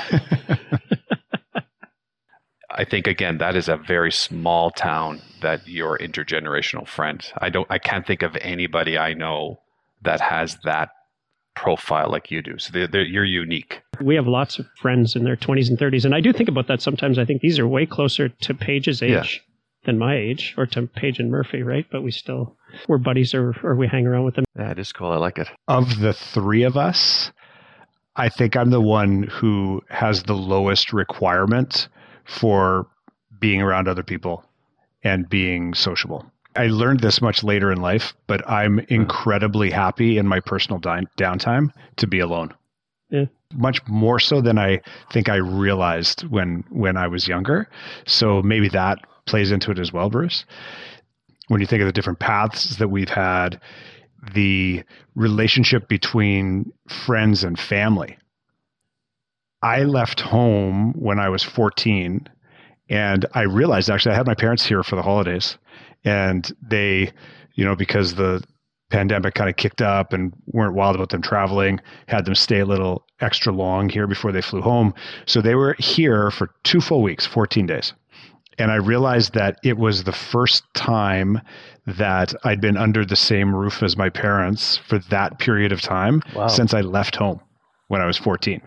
[2.71, 7.25] I think again that is a very small town that your intergenerational friend.
[7.39, 9.61] I don't I can't think of anybody I know
[10.07, 10.89] that has that
[11.55, 12.59] profile like you do.
[12.59, 13.81] So they're, they're, you're unique.
[14.01, 16.05] We have lots of friends in their 20s and 30s.
[16.05, 17.19] And I do think about that sometimes.
[17.19, 19.25] I think these are way closer to Paige's age Yeah.
[19.85, 21.87] than my age or to Paige and Murphy, right?
[21.91, 22.57] But we still,
[22.89, 24.45] we're buddies or, or we hang around with them.
[24.59, 25.13] Yeah, it is cool.
[25.13, 25.49] I like it.
[25.69, 27.33] Of the three of us,
[28.17, 31.89] I think I'm the one who has the lowest requirement
[32.25, 32.87] for
[33.41, 34.45] being around other people
[35.05, 36.31] and being sociable.
[36.57, 38.95] I learned this much later in life, but I'm hmm.
[38.95, 42.55] incredibly happy in my personal di- downtime to be alone.
[43.11, 43.27] Yeah.
[43.55, 44.81] Much more so than I
[45.13, 47.69] think I realized when when I was younger.
[48.05, 50.45] So maybe that plays into it as well, Bruce.
[51.49, 53.61] When you think of the different paths that we've had,
[54.35, 54.83] the
[55.15, 58.19] relationship between friends and family.
[59.63, 62.29] I left home when I was 14
[62.89, 65.59] and I realized actually I had my parents here for the holidays
[66.07, 67.13] and they,
[67.55, 68.43] you know, because the
[68.91, 72.65] pandemic kind of kicked up and weren't wild about them traveling, had them stay a
[72.65, 74.95] little extra long here before they flew home.
[75.27, 77.93] So they were here for two full weeks, 14 days.
[78.59, 81.41] And I realized that it was the first time
[81.87, 86.23] that I'd been under the same roof as my parents for that period of time
[86.35, 86.47] Wow.
[86.47, 87.41] since I left home
[87.89, 88.63] when I was 14.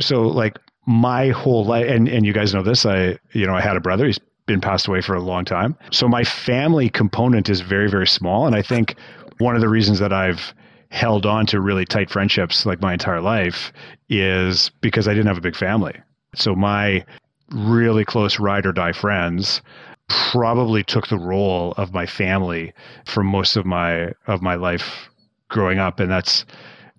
[0.00, 3.60] So like my whole life and, and you guys know this, I you know, I
[3.60, 5.76] had a brother, he's been passed away for a long time.
[5.90, 8.46] So my family component is very, very small.
[8.46, 8.96] And I think
[9.38, 10.54] one of the reasons that I've
[10.90, 13.72] held on to really tight friendships like my entire life
[14.08, 15.94] is because I didn't have a big family.
[16.34, 17.04] So my
[17.50, 19.60] really close ride or die friends
[20.08, 22.72] probably took the role of my family
[23.06, 25.08] for most of my of my life
[25.48, 26.44] growing up and that's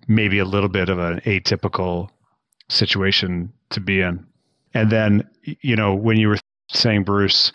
[0.08, 2.08] maybe a little bit of an atypical
[2.68, 4.24] situation to be in
[4.74, 5.28] and then
[5.60, 6.38] you know when you were
[6.68, 7.52] saying bruce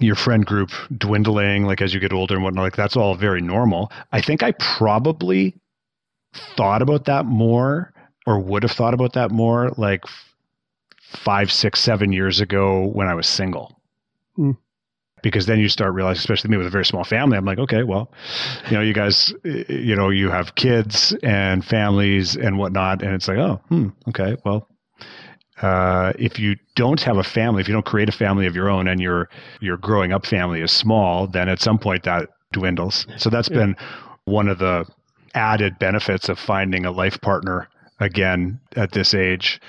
[0.00, 3.40] your friend group dwindling like as you get older and whatnot like that's all very
[3.40, 5.54] normal i think i probably
[6.56, 7.92] thought about that more
[8.26, 10.02] or would have thought about that more like
[11.00, 13.80] five six seven years ago when i was single
[14.36, 14.50] Hmm.
[15.22, 17.84] because then you start realizing especially me with a very small family i'm like okay
[17.84, 18.10] well
[18.68, 23.28] you know you guys you know you have kids and families and whatnot and it's
[23.28, 24.68] like oh hmm, okay well
[25.64, 28.68] uh, if you don't have a family, if you don't create a family of your
[28.68, 29.28] own, and your
[29.60, 33.06] your growing up family is small, then at some point that dwindles.
[33.16, 33.58] So that's Yeah.
[33.60, 33.76] been
[34.26, 34.84] one of the
[35.34, 39.60] added benefits of finding a life partner again at this age.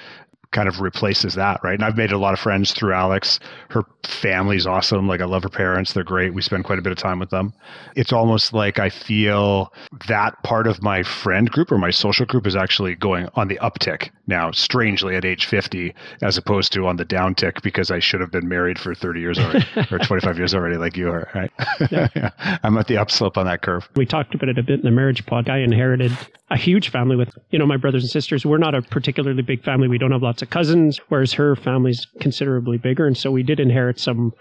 [0.55, 1.73] Kind of replaces that, right?
[1.73, 3.41] And I've made a lot of friends through Alex.
[3.69, 5.05] Her family's awesome.
[5.05, 6.33] Like I love her parents; they're great.
[6.33, 7.53] We spend quite a bit of time with them.
[7.97, 9.73] It's almost like I feel
[10.07, 13.59] that part of my friend group or my social group is actually going on the
[13.61, 18.21] uptick now, strangely at age 50, as opposed to on the downtick because I should
[18.21, 21.51] have been married for 30 years already or 25 years already, like you are, right?
[21.91, 22.31] Yeah.
[22.63, 23.87] I'm at the upslope on that curve.
[23.95, 25.49] We talked about it a bit in the marriage pod.
[25.49, 26.11] I inherited
[26.49, 28.45] a huge family with, you know, my brothers and sisters.
[28.45, 29.87] We're not a particularly big family.
[29.87, 33.05] We don't have lots of cousins, whereas her family's considerably bigger.
[33.07, 34.33] And so we did inherit some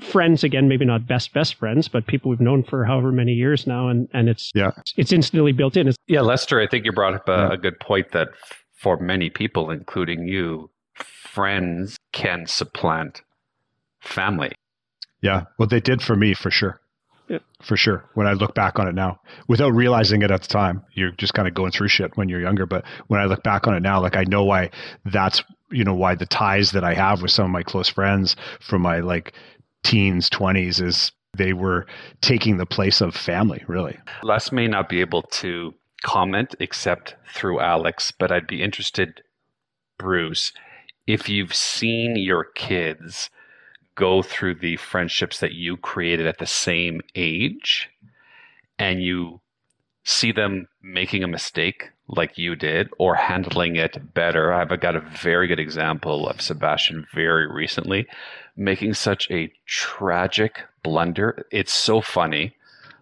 [0.00, 3.66] friends again, maybe not best, best friends, but people we've known for however many years
[3.66, 3.88] now.
[3.88, 4.72] And, and it's, Yeah.
[4.96, 5.88] it's instantly built in.
[5.88, 7.52] It's, Yeah, Lester, I think you brought up a, Yeah.
[7.54, 8.28] a good point that
[8.74, 13.22] for many people, including you, friends can supplant
[14.00, 14.52] family.
[15.22, 15.44] Yeah.
[15.58, 16.79] Well, they did for me for sure.
[17.62, 18.04] For sure.
[18.14, 21.34] When I look back on it now, without realizing it at the time, you're just
[21.34, 22.66] kind of going through shit when you're younger.
[22.66, 24.70] But when I look back on it now, like I know why
[25.04, 28.36] that's, you know, why the ties that I have with some of my close friends
[28.60, 29.34] from my like
[29.84, 31.86] teens, 20s is they were
[32.20, 33.96] taking the place of family, really.
[34.22, 39.22] Les may not be able to comment except through Alex, but I'd be interested,
[39.98, 40.52] Bruce,
[41.06, 43.30] if you've seen your kids
[44.00, 47.90] go through the friendships that you created at the same age
[48.78, 49.40] and you
[50.04, 54.54] see them making a mistake like you did or handling it better.
[54.54, 58.06] I've got a very good example of Sebastian very recently
[58.56, 61.46] making such a tragic blunder.
[61.50, 62.56] It's so funny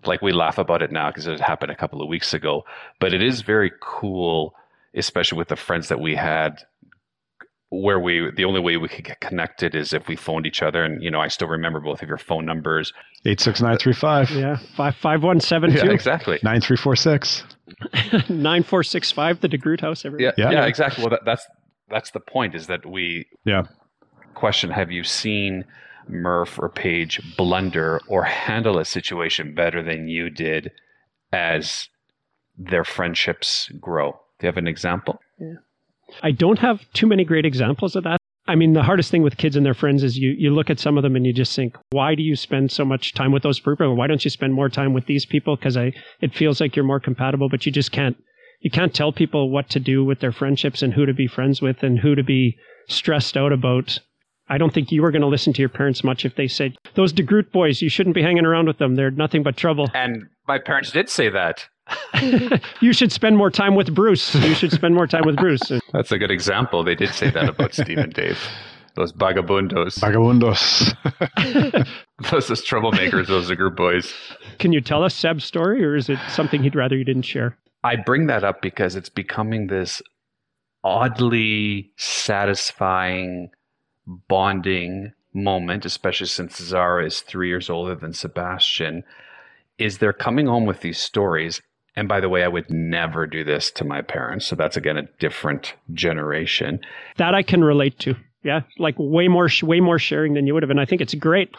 [0.05, 2.65] like we laugh about it now because it happened a couple of weeks ago
[3.01, 4.55] but it is very cool
[4.95, 6.63] especially with the friends that we had
[7.71, 10.85] where we the only way we could get connected is if we phoned each other.
[10.85, 12.93] And you know i still remember both of your phone numbers.
[13.25, 16.39] 86935 yeah, five, five, one, seven, two, exactly.
[16.43, 17.45] 9346.
[18.31, 20.05] nine, four, six, five, the DeGroot house.
[20.05, 20.51] Every yeah, Yeah.
[20.53, 21.03] yeah exactly.
[21.05, 21.47] Well that, that's
[21.91, 23.64] that's the point is that we Yeah.
[24.35, 25.64] question have you seen
[26.09, 30.71] murph or Paige blunder or handle a situation better than you did
[31.33, 31.89] as
[32.57, 34.12] their friendships grow?
[34.39, 35.21] Do you have an example
[36.23, 38.19] I don't have too many great examples of that.
[38.47, 40.81] I mean, the hardest thing with kids and their friends is you, you look at
[40.81, 43.43] some of them and you just think, why do you spend so much time with
[43.43, 43.95] those people?
[43.95, 45.57] Why don't you spend more time with these people?
[45.57, 48.17] Because I, it feels like you're more compatible, but you just can't,
[48.61, 51.61] You can't tell people what to do with their friendships and who to be friends
[51.61, 52.57] with and who to be
[52.89, 53.99] stressed out about.
[54.49, 56.75] I don't think you were going to listen to your parents much if they said,
[56.95, 58.97] Those DeGroot boys, you shouldn't be hanging around with them.
[58.97, 59.91] They're nothing but trouble.
[59.93, 61.69] And my parents did say that.
[62.80, 64.34] you should spend more time with Bruce.
[64.34, 65.72] You should spend more time with Bruce.
[65.93, 66.84] That's a good example.
[66.84, 68.39] They did say that about Steve and Dave.
[68.95, 69.99] Those vagabundos.
[70.01, 70.95] Vagabundos.
[72.30, 74.12] those those troublemakers, those DeGroot boys.
[74.59, 77.57] Can you tell us Seb's story, or is it something he'd rather you didn't share?
[77.84, 80.03] I bring that up because it's becoming this
[80.82, 83.51] oddly satisfying
[84.28, 89.05] bonding moment, especially since Zara is three years older than Sebastian,
[89.78, 91.62] is they're coming home with these stories.
[91.99, 94.47] And by the way, I would never do this to my parents.
[94.47, 96.79] So that's again a different generation.
[97.17, 98.15] That I can relate to.
[98.45, 101.15] Yeah, like way more, way more sharing than you would have, and I think it's
[101.15, 101.51] great.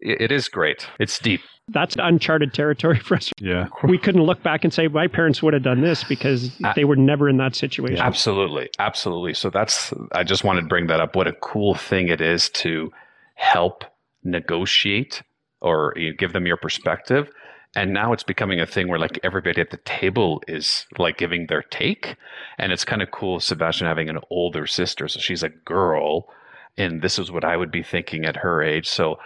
[0.00, 0.86] It is great.
[1.00, 1.40] It's deep.
[1.66, 3.32] That's uncharted territory for us.
[3.40, 6.84] Yeah, we couldn't look back and say my parents would have done this because they
[6.84, 7.98] were never in that situation.
[7.98, 9.34] Absolutely, absolutely.
[9.34, 9.92] So that's.
[10.12, 11.16] I just wanted to bring that up.
[11.16, 12.92] What a cool thing it is to
[13.34, 13.82] help
[14.22, 15.24] negotiate
[15.60, 17.28] or you give them your perspective
[17.74, 21.46] and now it's becoming a thing where like everybody at the table is like giving
[21.46, 22.16] their take
[22.58, 26.28] and it's kind of cool sebastian having an older sister so she's a girl
[26.76, 29.18] and this is what i would be thinking at her age so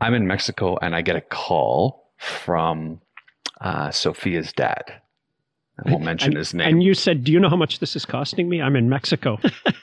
[0.00, 3.00] i'm in mexico and i get a call from
[3.60, 5.00] uh, sophia's dad
[5.84, 6.68] I won't mention and, his name.
[6.68, 8.60] And you said, "Do you know how much this is costing me?
[8.60, 9.38] I'm in Mexico."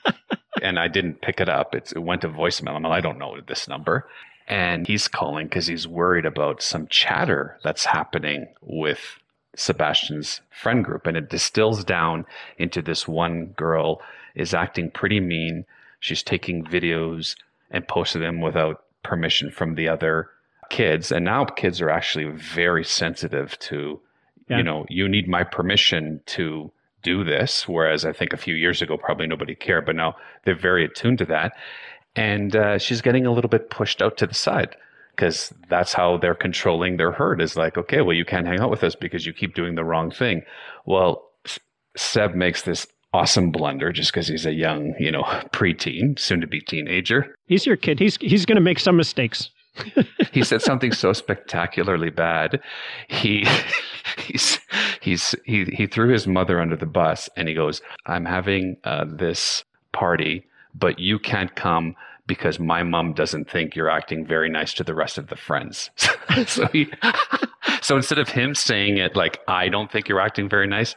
[0.62, 1.74] and I didn't pick it up.
[1.74, 2.76] It's, it went to voicemail.
[2.76, 4.08] I'm like, I don't know this number.
[4.48, 9.20] And he's calling because he's worried about some chatter that's happening with
[9.56, 11.06] Sebastian's friend group.
[11.06, 12.26] And it distills down
[12.58, 14.02] into this one girl
[14.36, 15.66] is acting pretty mean.
[16.00, 17.36] She's taking videos
[17.72, 20.30] and posting them without permission from the other
[20.70, 21.12] kids.
[21.12, 24.00] And now kids are actually very sensitive to,
[24.50, 24.58] yeah.
[24.58, 26.72] you know, you need my permission to
[27.04, 27.68] do this.
[27.68, 31.18] Whereas I think a few years ago, probably nobody cared, but now they're very attuned
[31.20, 31.54] to that.
[32.18, 34.76] And uh, she's getting a little bit pushed out to the side
[35.16, 38.70] because that's how they're controlling their herd is like, okay, well, you can't hang out
[38.70, 40.44] with us because you keep doing the wrong thing.
[40.86, 41.24] Well,
[41.96, 46.48] Seb makes this awesome blunder just because he's a young, you know, preteen, soon to
[46.48, 47.36] be teenager.
[47.48, 48.00] He's your kid.
[48.00, 49.50] He's he's going to make some mistakes.
[50.32, 52.60] he said something so spectacularly bad.
[53.08, 53.46] He
[54.18, 54.60] he's
[55.02, 59.06] he's he he threw his mother under the bus and he goes, "I'm having uh,
[59.08, 59.64] this
[59.94, 60.46] party,
[60.78, 64.96] but you can't come because my mom doesn't think you're acting very nice to the
[64.96, 65.90] rest of the friends."
[66.46, 66.92] so he
[67.82, 70.96] so instead of him saying it like, "I don't think you're acting very nice,"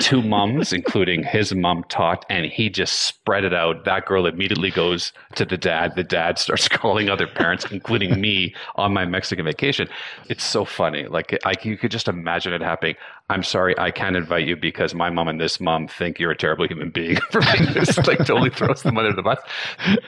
[0.00, 3.84] two mums, including his mom, talked, and he just spread it out.
[3.84, 5.94] That girl immediately goes to the dad.
[5.96, 9.88] The dad starts calling other parents, including me, on my Mexican vacation.
[10.28, 11.06] It's so funny.
[11.06, 12.96] Like, I, you could just imagine it happening.
[13.30, 16.36] I'm sorry, I can't invite you because my mom and this mom think you're a
[16.36, 17.96] terrible human being for being this.
[18.06, 19.38] like, totally throws them under the bus.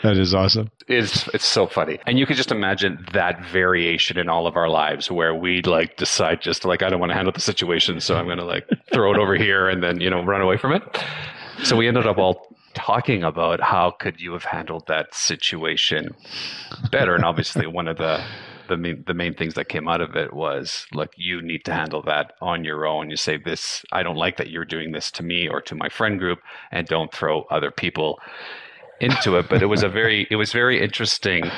[0.02, 0.70] That is awesome.
[0.86, 4.68] It's it's so funny, and you could just imagine that variation in all of our
[4.68, 8.16] lives, where we'd like decide just like I don't want to handle the situation, so
[8.16, 10.72] I'm going to like throw it over here and then you know run away from
[10.72, 10.82] it.
[11.62, 16.14] So we ended up all talking about how could you have handled that situation
[16.90, 18.22] better, and obviously one of the
[18.68, 21.72] the main, the main things that came out of it was look you need to
[21.72, 25.10] handle that on your own you say this i don't like that you're doing this
[25.10, 26.40] to me or to my friend group
[26.72, 28.18] and don't throw other people
[29.00, 31.50] into it but it was a very it was very interesting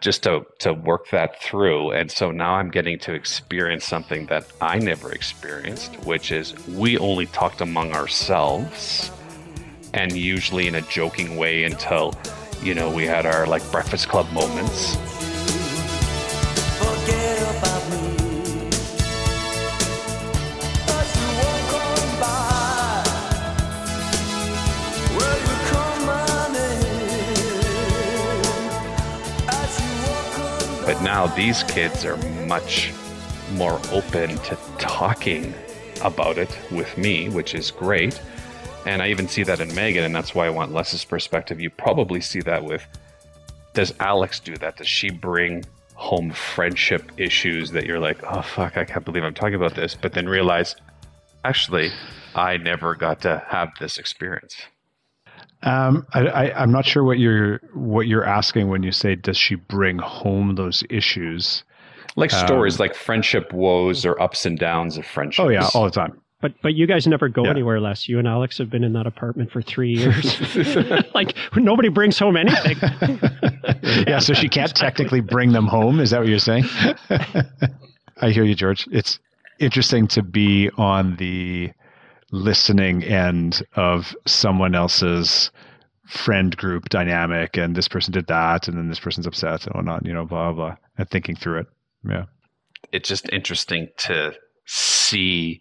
[0.00, 1.90] just to to work that through.
[1.92, 6.98] And so now i'm getting to experience something that i never experienced which is we
[6.98, 9.10] only talked among ourselves
[9.94, 12.14] and usually in a joking way until
[12.62, 14.96] you know we had our like breakfast club moments
[30.98, 32.92] but now these kids are much
[33.52, 35.54] more open to talking
[36.02, 38.20] about it with me, which is great.
[38.86, 41.60] And I even see that in Megan, and that's why I want Les's perspective.
[41.60, 42.84] You probably see that with
[43.74, 44.76] does Alex do that?
[44.76, 49.34] Does she bring home friendship issues that you're like, oh fuck, I can't believe I'm
[49.34, 50.74] talking about this, but then realize
[51.44, 51.90] actually
[52.34, 54.56] I never got to have this experience.
[55.62, 59.36] Um, I, I, I'm not sure what you're what you're asking when you say does
[59.36, 61.64] she bring home those issues,
[62.16, 65.44] like stories um, like friendship woes or ups and downs of friendship.
[65.44, 66.20] Oh yeah, all the time.
[66.40, 67.50] But but you guys never go yeah.
[67.50, 68.08] anywhere less.
[68.08, 70.40] You and Alex have been in that apartment for three years.
[71.14, 72.76] like nobody brings home anything.
[74.06, 75.98] yeah, so she can't technically bring them home.
[75.98, 76.64] Is that what you're saying?
[78.20, 78.86] I hear you, George.
[78.92, 79.18] It's
[79.58, 81.72] interesting to be on the
[82.30, 85.50] listening end of someone else's
[86.06, 90.04] friend group dynamic and this person did that and then this person's upset and whatnot,
[90.06, 91.66] you know, blah, blah, blah, and thinking through it.
[92.08, 92.24] Yeah.
[92.92, 94.32] It's just interesting to
[94.64, 95.60] see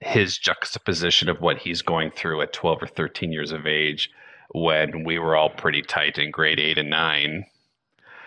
[0.00, 4.10] his juxtaposition of what he's going through at 12 or 13 years of age
[4.54, 7.44] when we were all pretty tight in grade 8 and 9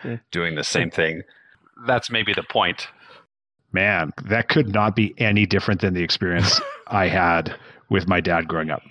[0.03, 0.17] Yeah.
[0.31, 1.23] doing the same thing.
[1.87, 2.87] That's maybe the point.
[3.71, 6.59] Man, that could not be any different than the experience
[6.89, 7.55] I had
[7.89, 8.81] with my dad growing up.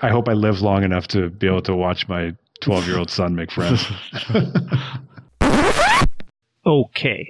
[0.00, 2.32] I hope I live long enough to be able to watch my
[2.62, 3.84] 12 year old son make friends.
[6.66, 7.28] Okay.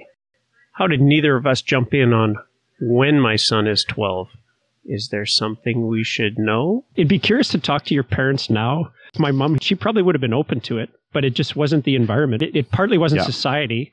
[0.73, 2.37] How did neither of us jump in on
[2.79, 4.27] when my son is 12?
[4.85, 6.85] Is there something we should know?
[6.95, 8.91] It'd be curious to talk to your parents now.
[9.17, 11.95] My mom, she probably would have been open to it, but it just wasn't the
[11.95, 12.43] environment.
[12.43, 13.25] It, it partly wasn't Yeah.
[13.25, 13.91] society.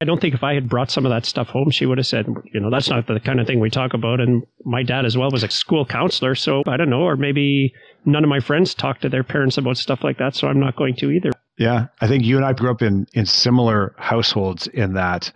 [0.00, 2.06] I don't think if I had brought some of that stuff home, she would have
[2.06, 4.20] said, you know, that's not the kind of thing we talk about.
[4.20, 6.36] And my dad as well was a school counselor.
[6.36, 7.74] So I don't know, or maybe
[8.04, 10.36] none of my friends talk to their parents about stuff like that.
[10.36, 11.30] So I'm not going to either.
[11.58, 15.32] Yeah, I think you and I grew up in in similar households in that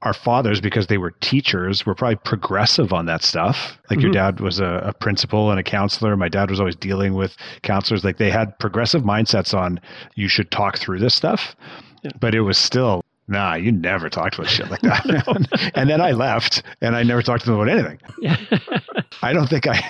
[0.00, 3.78] our fathers, because they were teachers, were probably progressive on that stuff.
[3.90, 4.14] Like your Mhm.
[4.14, 6.14] dad was a, a principal and a counselor.
[6.16, 8.02] My dad was always dealing with counselors.
[8.04, 9.78] Like they had progressive mindsets on
[10.14, 11.54] you should talk through this stuff,
[12.02, 12.10] Yeah.
[12.20, 13.02] but it was still.
[13.26, 15.06] Nah, you never talked about shit like that.
[15.26, 17.98] man." and then I left and I never talked to them about anything.
[19.22, 19.82] I don't think I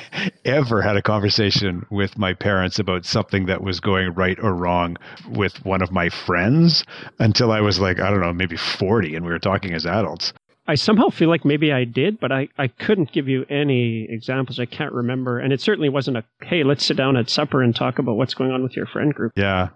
[0.45, 4.97] ever had a conversation with my parents about something that was going right or wrong
[5.31, 6.85] with one of my friends
[7.19, 10.33] until I was like, I don't know, maybe 40 and we were talking as adults.
[10.67, 14.59] I somehow feel like maybe I did, but I, I couldn't give you any examples.
[14.59, 15.39] I can't remember.
[15.39, 18.33] And it certainly wasn't a, hey, let's sit down at supper and talk about what's
[18.33, 19.33] going on with your friend group.
[19.37, 19.69] Yeah.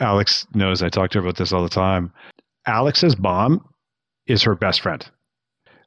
[0.00, 2.12] Alex knows I talk to her about this all the time.
[2.68, 3.64] Alex's mom
[4.26, 5.04] is her best friend.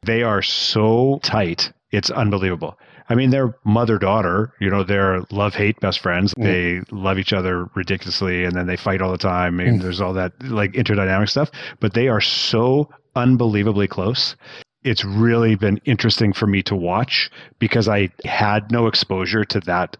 [0.03, 1.71] They are so tight.
[1.91, 2.77] It's unbelievable.
[3.07, 6.34] I mean, they're mother daughter, you know, they're love hate best friends.
[6.34, 6.43] Mm.
[6.43, 9.59] They love each other ridiculously and then they fight all the time.
[9.59, 9.82] And mm.
[9.84, 14.36] there's all that like interdynamic stuff, but they are so unbelievably close.
[14.84, 17.29] It's really been interesting for me to watch
[17.59, 19.97] because I had no exposure to that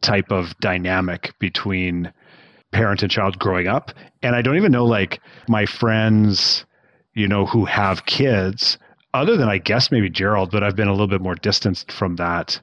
[0.00, 2.12] type of dynamic between
[2.72, 3.92] parent and child growing up.
[4.22, 6.64] And I don't even know like my friends,
[7.14, 8.78] you know, who have kids,
[9.14, 12.16] other than I guess maybe Gerald, but I've been a little bit more distanced from
[12.16, 12.60] that.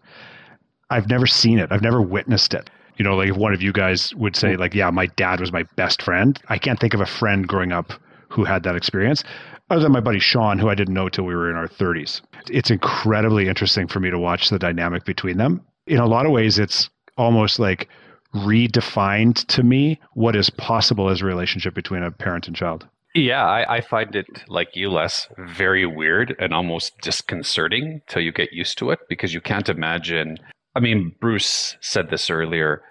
[0.90, 1.72] I've never seen it.
[1.72, 2.70] I've never witnessed it.
[2.98, 5.52] You know, like if one of you guys would say, like, yeah, my dad was
[5.52, 6.40] my best friend.
[6.50, 7.94] I can't think of a friend growing up
[8.30, 9.24] who had that experience,
[9.70, 12.22] other than my buddy Sean, who I didn't know till we were in our 30s.
[12.50, 15.62] It's incredibly interesting for me to watch the dynamic between them.
[15.88, 17.90] In a lot of ways, it's almost like
[18.34, 22.88] redefined to me what is possible as a relationship between a parent and child.
[23.16, 28.32] Yeah, I, I find it like you, Les, very weird and almost disconcerting till you
[28.32, 30.40] get used to it because you can't imagine.
[30.76, 32.82] I mean, Bruce said this earlier.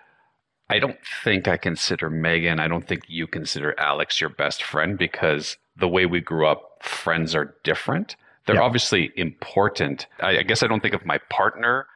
[0.71, 4.97] I don't think I consider Megan, I don't think you consider Alex your best friend
[4.97, 8.15] because the way we grew up, friends are different.
[8.47, 8.63] They're Yeah.
[8.63, 10.07] obviously important.
[10.21, 11.87] I, I guess I don't think of my partner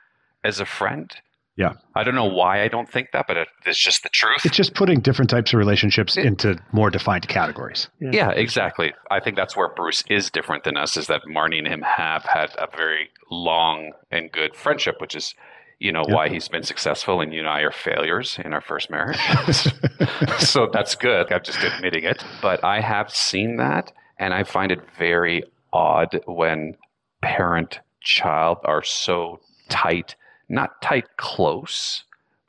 [0.44, 1.10] as a friend.
[1.56, 1.74] Yeah.
[1.94, 4.44] I don't know why I don't think that, but it, it's just the truth.
[4.44, 7.88] It's just putting different types of relationships into more defined categories.
[8.00, 8.92] Yeah, exactly.
[9.10, 12.24] I think that's where Bruce is different than us is that Marnie and him have
[12.24, 15.34] had a very long and good friendship, which is,
[15.78, 18.90] you know, why he's been successful and you and I are failures in our first
[18.90, 19.18] marriage.
[20.38, 21.32] so that's good.
[21.32, 22.22] I'm just admitting it.
[22.42, 25.42] But I have seen that and I find it very
[25.72, 26.76] odd when
[27.22, 30.16] parent child are so tight,
[30.48, 32.04] not tight close,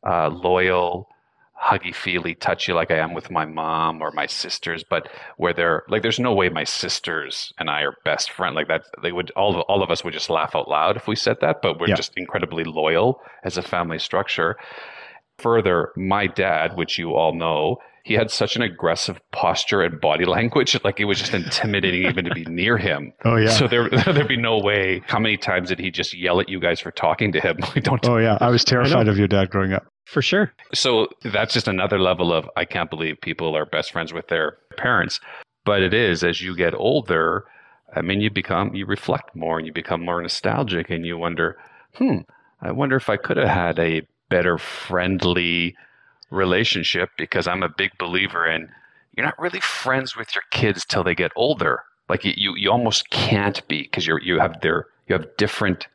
[0.06, 1.10] uh, loyal,
[1.60, 5.84] huggy feely, touchy like I am with my mom or my sisters, but where they're
[5.90, 8.56] like, there's no way my sisters and I are best friend.
[8.56, 11.08] Like that, they would all of, all of us would just laugh out loud if
[11.08, 11.62] we said that.
[11.64, 11.96] But we're Yeah.
[11.96, 14.56] just incredibly loyal as a family structure.
[15.40, 17.78] Further, my dad, which you all know,
[18.08, 22.24] he had such an aggressive posture and body language, like it was just intimidating even
[22.24, 23.12] to be near him.
[23.26, 23.50] Oh, yeah.
[23.50, 25.02] So there, there'd be no way.
[25.08, 27.58] How many times did he just yell at you guys for talking to him?
[27.76, 28.38] Like, don't Oh, yeah.
[28.40, 29.86] I was terrified of your dad growing up.
[30.06, 30.54] For sure.
[30.74, 34.58] so that's just another level of I can't believe people are best friends with their
[34.78, 35.20] parents.
[35.66, 37.44] But it is as you get older,
[37.94, 41.58] I mean, you become, you reflect more and you become more nostalgic and you wonder,
[41.96, 42.20] hmm,
[42.62, 45.76] I wonder if I could have had a better friendly
[46.30, 48.70] relationship because I'm a big believer in
[49.16, 51.82] you're not really friends with your kids till they get older.
[52.08, 55.88] Like you, you, you almost can't be because you're, you have their, you have different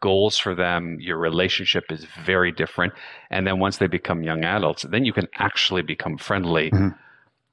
[0.00, 0.98] goals for them.
[1.00, 2.92] Your relationship is very different.
[3.30, 6.94] And then once they become young adults, then you can actually become friendly Mhm.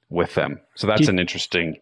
[0.09, 0.59] with them.
[0.75, 1.77] So that's you- an interesting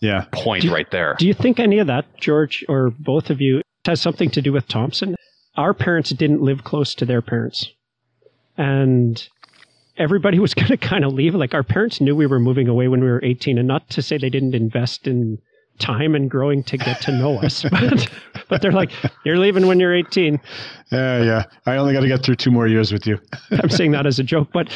[0.00, 0.26] Yeah.
[0.30, 1.16] point you- right there.
[1.18, 4.52] Do you think any of that, George, or both of you, has something to do
[4.52, 5.16] with Thompson?
[5.56, 7.70] our parents didn't live close to their parents.
[8.56, 9.28] And
[9.96, 11.34] everybody was going to kind of leave.
[11.34, 14.02] Like our parents knew we were moving away when we were 18 and not to
[14.02, 15.38] say they didn't invest in
[15.78, 18.10] time and growing to get to know us, but,
[18.48, 18.92] but they're like,
[19.24, 20.40] you're leaving when you're 18.
[20.90, 21.44] Yeah, yeah.
[21.66, 23.18] I only got to get through two more years with you.
[23.50, 24.68] I'm saying that as a joke, but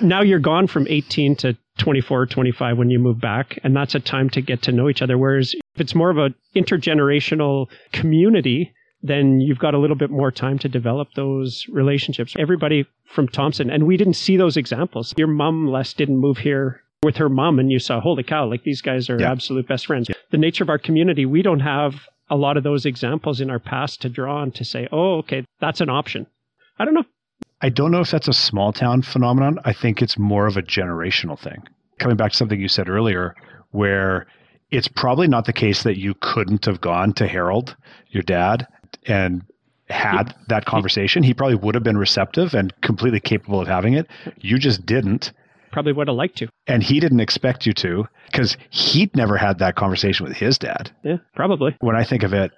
[0.00, 4.00] now you're gone from 18 to 24, 25 when you move back, and that's a
[4.00, 5.16] time to get to know each other.
[5.16, 8.72] Whereas if it's more of a intergenerational community,
[9.04, 12.34] then you've got a little bit more time to develop those relationships.
[12.38, 15.12] Everybody from Thompson, and we didn't see those examples.
[15.18, 18.64] Your mom, Les, didn't move here with her mom, and you saw, holy cow, like
[18.64, 19.30] these guys are Yeah.
[19.30, 20.10] absolute best friends.
[20.30, 23.58] The nature of our community, we don't have a lot of those examples in our
[23.58, 26.26] past to draw on to say, oh, okay, that's an option.
[26.78, 27.04] I don't know.
[27.60, 29.58] I don't know if that's a small town phenomenon.
[29.66, 31.62] I think it's more of a generational thing.
[31.98, 33.34] Coming back to something you said earlier,
[33.70, 34.26] where
[34.70, 37.76] it's probably not the case that you couldn't have gone to Harold,
[38.08, 38.66] your dad,
[39.06, 39.42] and
[39.88, 41.22] had that conversation.
[41.22, 44.06] He probably would have been receptive and completely capable of having it.
[44.40, 45.32] You just didn't.
[45.72, 46.48] Probably would have liked to.
[46.66, 50.90] And he didn't expect you to because he'd never had that conversation with his dad.
[51.02, 51.76] Yeah, probably.
[51.80, 52.52] When I think of it,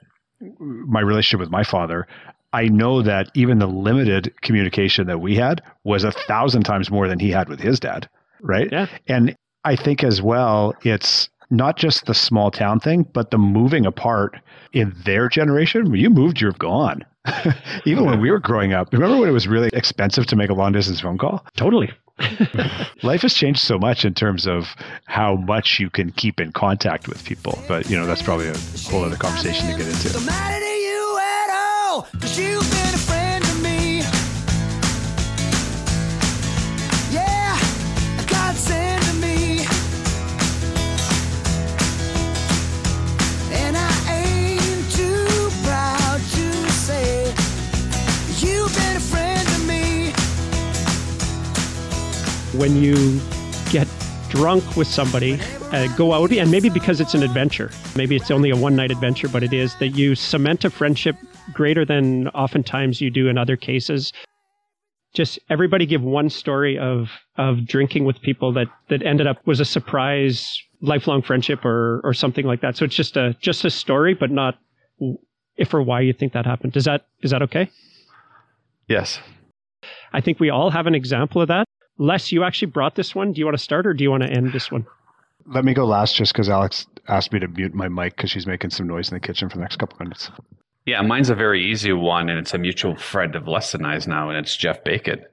[0.61, 2.07] my relationship with my father,
[2.53, 7.09] I know that even the limited communication that we had was a thousand times more
[7.09, 8.09] than he had with his dad.
[8.41, 8.69] Right.
[8.71, 8.87] Yeah.
[9.09, 13.87] And I think as well, it's not just the small town thing, but the moving
[13.87, 14.37] apart
[14.73, 15.91] in their generation.
[15.91, 17.05] When you moved, you're gone.
[17.85, 20.55] even when we were growing up, remember when it was really expensive to make a
[20.55, 21.45] long distance phone call?
[21.57, 21.91] Totally.
[23.03, 24.75] Life has changed so much in terms of
[25.05, 27.59] how much you can keep in contact with people.
[27.69, 28.57] But, you know, that's probably a
[28.89, 30.09] whole other conversation to get into.
[52.59, 53.21] When you
[53.71, 53.89] get
[54.29, 55.39] drunk with somebody,
[55.73, 58.91] uh, go out, and maybe because it's an adventure, maybe it's only a one night
[58.91, 61.17] adventure, but it is that you cement a friendship
[61.53, 64.13] greater than oftentimes you do in other cases.
[65.15, 69.61] Just everybody give one story of of drinking with people that that ended up was
[69.61, 72.77] a surprise lifelong friendship or or something like that.
[72.77, 74.59] So it's just a just a story, but not
[75.57, 76.73] if or why you think that happened.
[76.73, 77.71] Does that is that okay?
[78.89, 79.21] Yes.
[80.13, 81.67] I think we all have an example of that.
[81.99, 83.33] Les, you actually brought this one.
[83.33, 84.87] Do you want to start or do you want to end this one?
[85.47, 88.47] Let me go last just because Alex asked me to mute my mic because she's
[88.47, 90.31] making some noise in the kitchen for the next couple minutes.
[90.87, 94.07] Yeah, mine's a very easy one, and it's a mutual friend of Les and I's
[94.07, 95.25] now, and it's Jeff Bacon.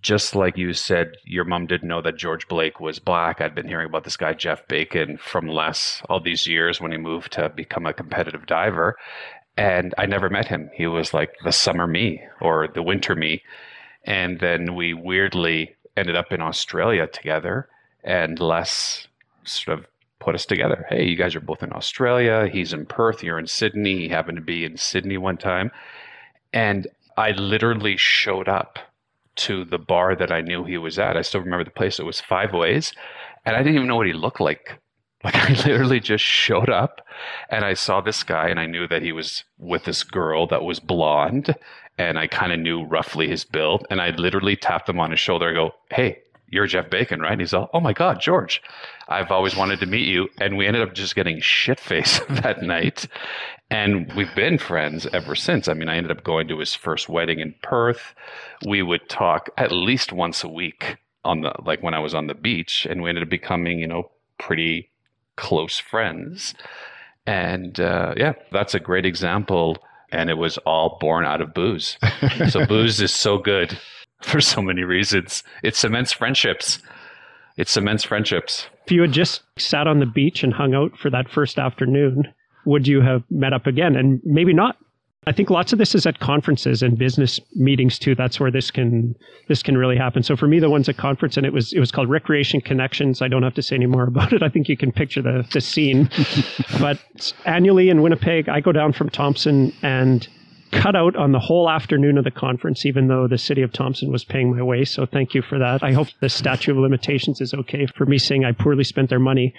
[0.00, 3.40] Just like you said, your mom didn't know that George Blake was black.
[3.40, 6.98] I'd been hearing about this guy, Jeff Bacon, from Les all these years when he
[6.98, 8.96] moved to become a competitive diver.
[9.56, 10.70] And I never met him.
[10.72, 13.42] He was like the summer me or the winter me.
[14.04, 17.68] And then we weirdly ended up in Australia together,
[18.02, 19.08] and Les
[19.44, 19.86] sort of
[20.20, 20.86] put us together.
[20.88, 22.48] Hey, you guys are both in Australia.
[22.50, 23.22] He's in Perth.
[23.22, 23.98] You're in Sydney.
[23.98, 25.70] He happened to be in Sydney one time.
[26.52, 28.78] And I literally showed up
[29.36, 31.16] to the bar that I knew he was at.
[31.16, 31.98] I still remember the place.
[31.98, 32.92] It was Five Ways.
[33.44, 34.78] And I didn't even know what he looked like.
[35.24, 37.00] Like I literally just showed up
[37.50, 40.62] and I saw this guy and I knew that he was with this girl that
[40.62, 41.54] was blonde
[41.96, 45.20] and I kind of knew roughly his build and I literally tapped him on his
[45.20, 48.62] shoulder and go, "Hey, you're Jeff Bacon, right?" And he's all, "Oh my god, George.
[49.08, 52.62] I've always wanted to meet you." And we ended up just getting shit faced that
[52.62, 53.08] night.
[53.70, 55.68] And we've been friends ever since.
[55.68, 58.14] I mean, I ended up going to his first wedding in Perth.
[58.64, 62.28] We would talk at least once a week on the like when I was on
[62.28, 64.90] the beach and we ended up becoming, you know, pretty
[65.38, 66.54] close friends.
[67.26, 69.78] And uh, yeah, that's a great example.
[70.10, 71.96] And it was all born out of booze.
[72.48, 73.78] so booze is so good
[74.22, 75.44] for so many reasons.
[75.62, 76.80] It cements friendships.
[77.56, 78.66] It cements friendships.
[78.86, 82.32] If you had just sat on the beach and hung out for that first afternoon,
[82.64, 83.96] would you have met up again?
[83.96, 84.76] And maybe not.
[85.28, 88.14] I think lots of this is at conferences and business meetings too.
[88.14, 89.14] That's where this can
[89.48, 90.22] this can really happen.
[90.22, 93.20] So for me, the one's at conference, and it was it was called Recreation Connections.
[93.20, 94.42] I don't have to say any more about it.
[94.42, 96.08] I think you can picture the the scene.
[96.80, 96.98] but
[97.44, 100.26] annually in Winnipeg, I go down from Thompson and
[100.70, 104.10] cut out on the whole afternoon of the conference, even though the city of Thompson
[104.10, 104.84] was paying my way.
[104.84, 105.82] So thank you for that.
[105.82, 109.18] I hope the statute of limitations is okay for me saying I poorly spent their
[109.18, 109.54] money.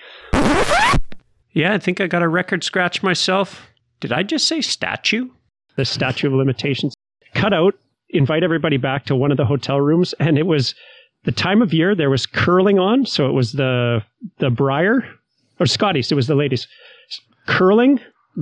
[1.52, 3.70] Yeah, I think I got a record scratch myself.
[4.00, 5.30] Did I just say statue?
[5.80, 6.94] The statute of limitations.
[7.36, 7.74] Cut out,
[8.10, 10.76] invite everybody back to one of the hotel rooms, and it was
[11.24, 14.04] the time of year there was curling on, so it was the
[14.40, 15.08] the Brier
[15.58, 16.68] or scotties it was the ladies.
[17.48, 18.02] Curling,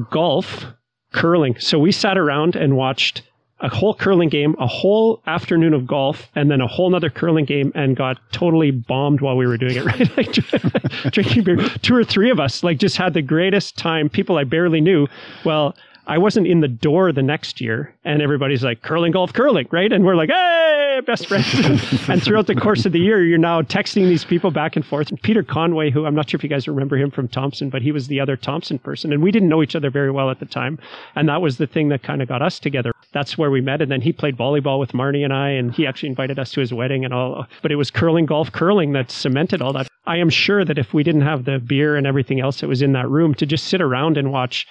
[0.09, 0.65] golf,
[1.13, 1.59] curling.
[1.59, 3.21] So we sat around and watched
[3.59, 7.45] a whole curling game, a whole afternoon of golf, and then a whole nother curling
[7.45, 10.17] game and got totally bombed while we were doing it, right?
[10.17, 11.57] like drinking beer.
[11.83, 14.09] Two or three of us like just had the greatest time.
[14.09, 15.07] People I barely knew.
[15.45, 15.75] Well,
[16.07, 19.91] I wasn't in the door the next year, and everybody's like curling, golf, curling, right?
[19.91, 21.53] And we're like, hey, best friends.
[22.09, 25.09] and throughout the course of the year, you're now texting these people back and forth.
[25.09, 27.81] And Peter Conway, who I'm not sure if you guys remember him from Thompson, but
[27.81, 30.39] he was the other Thompson person, and we didn't know each other very well at
[30.39, 30.79] the time.
[31.15, 32.93] And that was the thing that kind of got us together.
[33.11, 33.81] That's where we met.
[33.81, 36.61] And then he played volleyball with Marnie and I, and he actually invited us to
[36.61, 37.47] his wedding and all.
[37.61, 39.87] But it was curling, golf, curling that cemented all that.
[40.05, 42.81] I am sure that if we didn't have the beer and everything else that was
[42.81, 44.65] in that room to just sit around and watch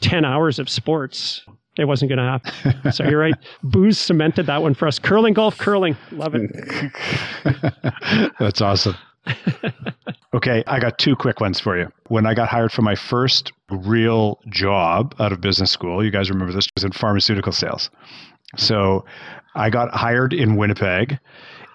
[0.00, 1.44] 10 hours of sports,
[1.78, 2.92] it wasn't going to happen.
[2.92, 3.34] So you're right.
[3.62, 4.98] Booze cemented that one for us.
[4.98, 5.96] Curling, golf, curling.
[6.12, 6.50] Love it.
[8.38, 8.94] That's awesome.
[10.34, 11.90] okay, I got two quick ones for you.
[12.08, 16.30] When I got hired for my first real job out of business school, you guys
[16.30, 17.90] remember this was in pharmaceutical sales.
[18.56, 19.04] So
[19.54, 21.18] I got hired in Winnipeg,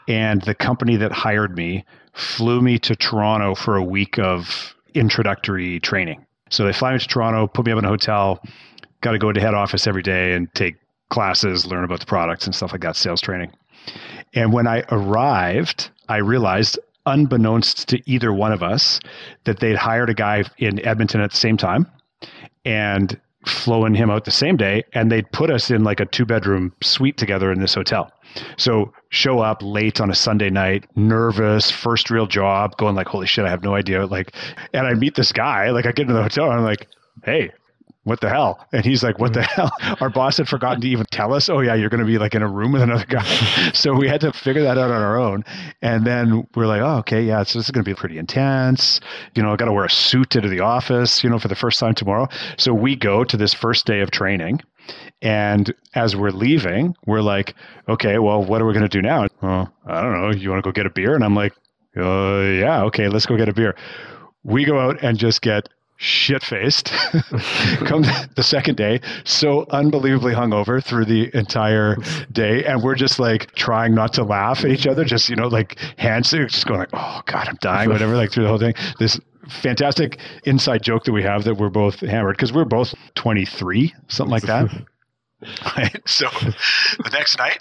[0.08, 1.84] and the company that hired me
[2.14, 6.26] flew me to Toronto for a week of introductory training.
[6.50, 8.44] So they fly me to Toronto, put me up in a hotel,
[9.02, 10.76] got to go to head office every day and take
[11.10, 13.52] classes, learn about the products and stuff like that, sales training.
[14.34, 19.00] And when I arrived, I realized, unbeknownst to either one of us,
[19.46, 21.88] that they'd hired a guy in Edmonton at the same time
[22.66, 23.20] and
[23.50, 24.84] flown him out the same day.
[24.94, 28.12] And they'd put us in like a two bedroom suite together in this hotel.
[28.58, 33.28] So show up late on a Sunday night, nervous, first real job, going like, holy
[33.28, 34.06] shit, I have no idea.
[34.06, 34.34] Like,
[34.74, 36.88] and I meet this guy, like I get into the hotel and I'm like,
[37.24, 37.52] hey,
[38.04, 38.66] what the hell?
[38.72, 39.72] And he's like, what the hell?
[40.02, 42.34] Our boss had forgotten to even tell us, oh, yeah, you're going to be like
[42.34, 43.24] in a room with another guy.
[43.74, 45.44] so we had to figure that out on our own.
[45.82, 49.00] And then we're like, oh, okay, yeah, so this is going to be pretty intense.
[49.36, 51.56] You know, I got to wear a suit into the office, you know, for the
[51.56, 52.28] first time tomorrow.
[52.58, 54.62] So we go to this first day of training.
[55.22, 57.54] And as we're leaving, we're like,
[57.88, 59.28] okay, well, what are we going to do now?
[59.42, 60.32] Well, I don't know.
[60.32, 61.14] You want to go get a beer?
[61.14, 61.54] And I'm like,
[61.98, 63.76] uh, yeah, okay, let's go get a beer.
[64.44, 65.68] We go out and just get
[66.00, 66.86] shit faced.
[67.86, 68.04] Come
[68.36, 71.98] the second day, so unbelievably hungover through the entire
[72.32, 75.48] day, and we're just like trying not to laugh at each other, just you know,
[75.48, 78.74] like hands, just going like, "Oh God, I'm dying," whatever, like through the whole thing.
[78.98, 79.20] This
[79.50, 84.32] fantastic inside joke that we have that we're both hammered because we're both 23, something
[84.32, 84.70] like that.
[86.06, 87.60] So the next night,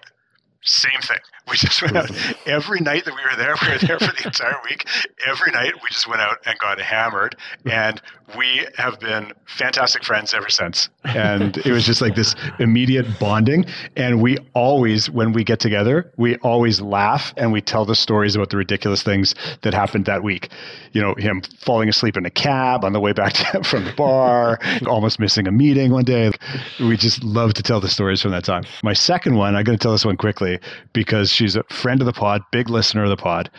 [0.62, 1.19] same thing.
[1.51, 2.11] We just went out
[2.47, 3.55] every night that we were there.
[3.62, 4.87] We were there for the entire week.
[5.27, 8.01] Every night we just went out and got hammered, and
[8.37, 10.89] we have been fantastic friends ever since.
[11.09, 13.65] And it was just like this immediate bonding.
[13.97, 18.37] And we always, when we get together, we always laugh and we tell the stories
[18.37, 20.51] about the ridiculous things that happened that week.
[20.93, 23.93] You know, him falling asleep in a cab on the way back to, from the
[23.95, 26.31] bar, almost missing a meeting one day.
[26.79, 28.65] We just love to tell the stories from that time.
[28.83, 30.61] My second one, I'm going to tell this one quickly
[30.93, 33.51] because she's a friend of the pod, big listener of the pod.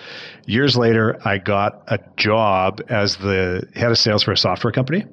[0.46, 5.06] Years later, I got a job as the head of sales for a software company.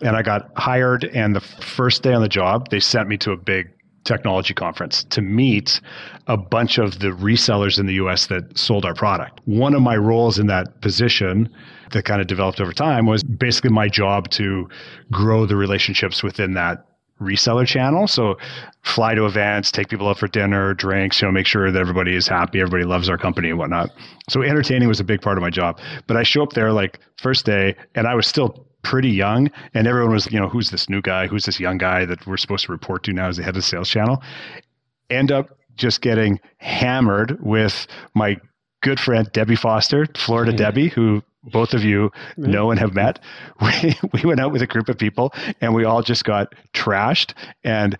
[0.00, 3.30] And I got hired, and the first day on the job, they sent me to
[3.30, 3.68] a big
[4.04, 5.80] technology conference to meet
[6.26, 9.40] a bunch of the resellers in the US that sold our product.
[9.44, 11.48] One of my roles in that position
[11.92, 14.68] that kind of developed over time was basically my job to
[15.12, 16.84] grow the relationships within that
[17.22, 18.06] reseller channel.
[18.06, 18.36] So
[18.82, 22.14] fly to events, take people out for dinner, drinks, you know, make sure that everybody
[22.14, 23.90] is happy, everybody loves our company and whatnot.
[24.28, 25.78] So entertaining was a big part of my job.
[26.06, 29.86] But I show up there like first day and I was still pretty young and
[29.86, 31.26] everyone was, you know, who's this new guy?
[31.26, 33.56] Who's this young guy that we're supposed to report to now as the head of
[33.56, 34.22] the sales channel?
[35.10, 38.36] End up just getting hammered with my
[38.82, 43.18] good friend Debbie Foster, Florida Debbie, who both of you know and have met.
[43.60, 47.34] We we went out with a group of people and we all just got trashed.
[47.62, 47.96] And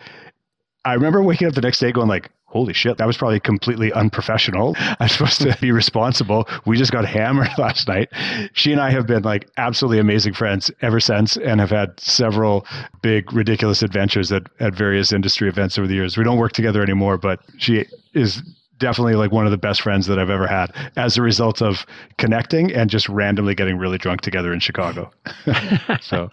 [0.84, 3.92] I remember waking up the next day going like, holy shit, that was probably completely
[3.92, 4.74] unprofessional.
[4.78, 6.46] I'm supposed to be responsible.
[6.66, 8.08] We just got hammered last night.
[8.52, 12.66] She and I have been like absolutely amazing friends ever since and have had several
[13.02, 16.16] big, ridiculous adventures at, at various industry events over the years.
[16.16, 18.42] We don't work together anymore, but she is
[18.82, 21.86] definitely like one of the best friends that I've ever had as a result of
[22.18, 25.10] connecting and just randomly getting really drunk together in Chicago.
[26.00, 26.30] so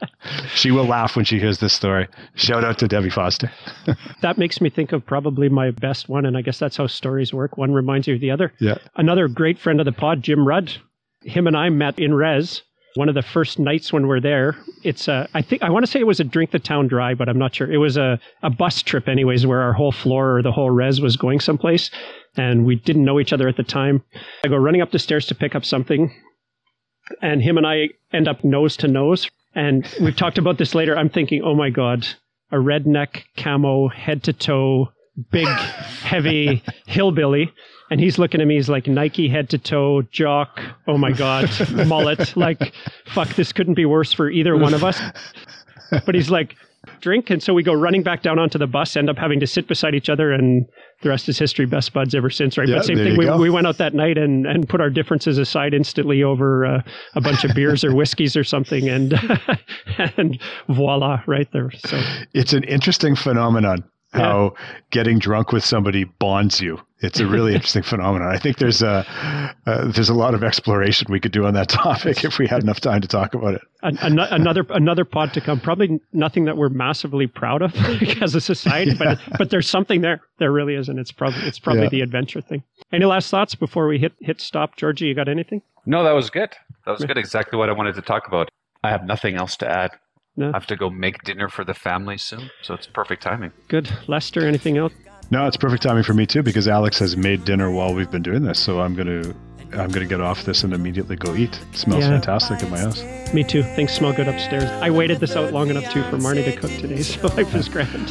[0.55, 2.07] she will laugh when she hears this story.
[2.33, 3.51] Shout out to Debbie Foster.
[4.21, 7.33] that makes me think of probably my best one, and I guess that's how stories
[7.33, 7.55] work.
[7.55, 8.51] One reminds you of the other.
[8.59, 8.79] Yeah.
[8.95, 10.73] Another great friend of the pod, Jim Rudd.
[11.21, 12.63] Him and I met in Res.
[12.95, 15.91] One of the first nights when we're there, it's a, I think I want to
[15.91, 17.71] say it was a drink the town dry, but I'm not sure.
[17.71, 20.99] It was a, a bus trip, anyways, where our whole floor or the whole res
[20.99, 21.91] was going someplace,
[22.35, 24.03] and we didn't know each other at the time.
[24.45, 26.13] I go running up the stairs to pick up something,
[27.21, 29.29] and him and I end up nose to nose.
[29.55, 30.97] And we've talked about this later.
[30.97, 32.07] I'm thinking, oh my god,
[32.51, 34.89] a redneck camo, head to toe,
[35.31, 37.51] big, heavy hillbilly.
[37.91, 41.49] And he's looking at me, he's like Nike head to toe, jock, oh my God,
[41.87, 42.37] mullet.
[42.37, 42.73] Like,
[43.13, 45.01] fuck, this couldn't be worse for either one of us.
[46.05, 46.55] But he's like,
[47.01, 47.29] drink.
[47.29, 49.67] And so we go running back down onto the bus, end up having to sit
[49.67, 50.65] beside each other, and
[51.01, 51.65] the rest is history.
[51.65, 52.67] Best buds ever since, right?
[52.67, 53.17] Yeah, but same thing.
[53.17, 56.81] We, we went out that night and, and put our differences aside instantly over uh,
[57.15, 58.89] a bunch of beers or whiskeys or something.
[58.89, 59.13] And,
[60.17, 61.71] and voila, right there.
[61.71, 62.01] So,
[62.33, 64.53] It's an interesting phenomenon how
[64.91, 66.79] getting drunk with somebody bonds you.
[67.01, 68.27] It's a really interesting phenomenon.
[68.29, 69.05] I think there's a
[69.65, 72.61] uh, there's a lot of exploration we could do on that topic if we had
[72.61, 73.61] enough time to talk about it.
[73.83, 75.59] an, an, another another pod to come.
[75.61, 77.73] Probably nothing that we're massively proud of
[78.21, 80.19] as a society, but but there's something there.
[80.39, 81.89] There really is, and it's probably it's probably Yeah.
[81.89, 82.63] the adventure thing.
[82.91, 85.05] Any last thoughts before we hit hit stop, Georgie?
[85.05, 85.61] You got anything?
[85.85, 86.49] No, that was good.
[86.85, 87.17] That was good.
[87.17, 88.49] Exactly what I wanted to talk about.
[88.83, 89.91] I have nothing else to add.
[90.35, 90.49] No.
[90.49, 93.51] I have to go make dinner for the family soon, so it's perfect timing.
[93.69, 94.45] Good, Lester.
[94.47, 94.93] Anything else?
[95.31, 98.23] No, it's perfect timing for me too because Alex has made dinner while we've been
[98.23, 98.59] doing this.
[98.59, 99.21] So I'm gonna
[99.73, 101.59] I'm gonna get off this and immediately go eat.
[101.71, 102.09] It smells Yeah.
[102.11, 103.03] fantastic in my house.
[103.33, 103.61] Me too.
[103.61, 104.63] Things smell good upstairs.
[104.81, 107.69] I waited this out long enough too for Marnie to cook today, so life is
[107.75, 108.09] grand.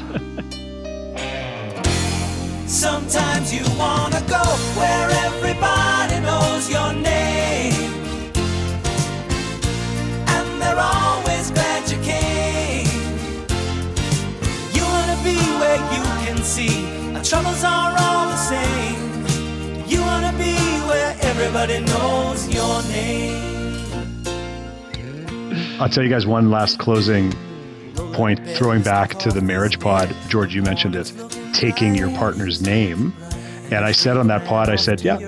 [2.71, 4.43] Sometimes you wanna go
[4.79, 7.73] where everybody knows your name.
[10.29, 12.87] And they're always glad you came.
[14.73, 16.88] You wanna be where you can see our
[17.29, 19.85] troubles are all the same.
[19.87, 20.55] You wanna be
[20.89, 24.25] where everybody knows your name.
[25.79, 27.35] I'll tell you guys one last closing
[28.15, 30.15] point, throwing back to the marriage pod.
[30.29, 31.13] George, you mentioned it,
[31.53, 33.13] taking your partner's name.
[33.71, 35.19] And I said on that pod, I said, yeah,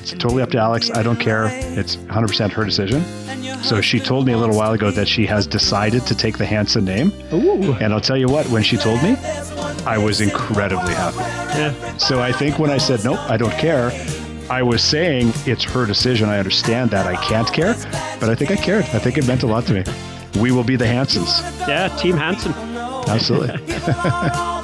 [0.00, 0.90] it's totally up to Alex.
[0.90, 1.48] I don't care.
[1.52, 3.04] It's 100% her decision.
[3.62, 6.46] So she told me a little while ago that she has decided to take the
[6.46, 7.12] Hanson name.
[7.32, 7.74] Ooh.
[7.74, 9.16] And I'll tell you what, when she told me,
[9.84, 11.18] I was incredibly happy.
[11.58, 11.96] Yeah.
[11.98, 13.90] So I think when I said, nope, I don't care,
[14.50, 16.28] I was saying it's her decision.
[16.28, 17.74] I understand that I can't care,
[18.18, 18.84] but I think I cared.
[18.86, 19.84] I think it meant a lot to me.
[20.40, 21.40] We will be the Hansons.
[21.68, 22.52] Yeah, Team Hanson.
[23.08, 23.60] Absolutely.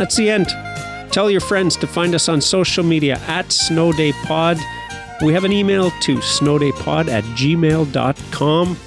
[0.00, 0.46] That's the end.
[1.12, 4.58] Tell your friends to find us on social media at snowdaypod.
[5.20, 8.78] We have an email to snowdaypod at gmail.com.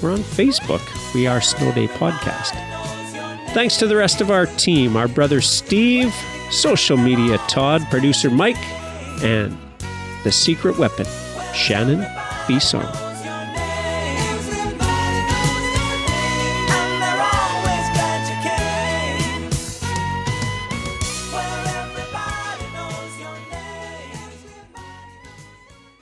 [0.00, 1.14] We're on Facebook.
[1.14, 2.52] We are Snowday Podcast.
[3.52, 6.14] Thanks to the rest of our team, our brother Steve,
[6.50, 8.56] social media Todd, producer Mike,
[9.22, 9.58] and
[10.24, 11.04] the secret weapon,
[11.52, 12.06] Shannon
[12.48, 13.11] Bisson.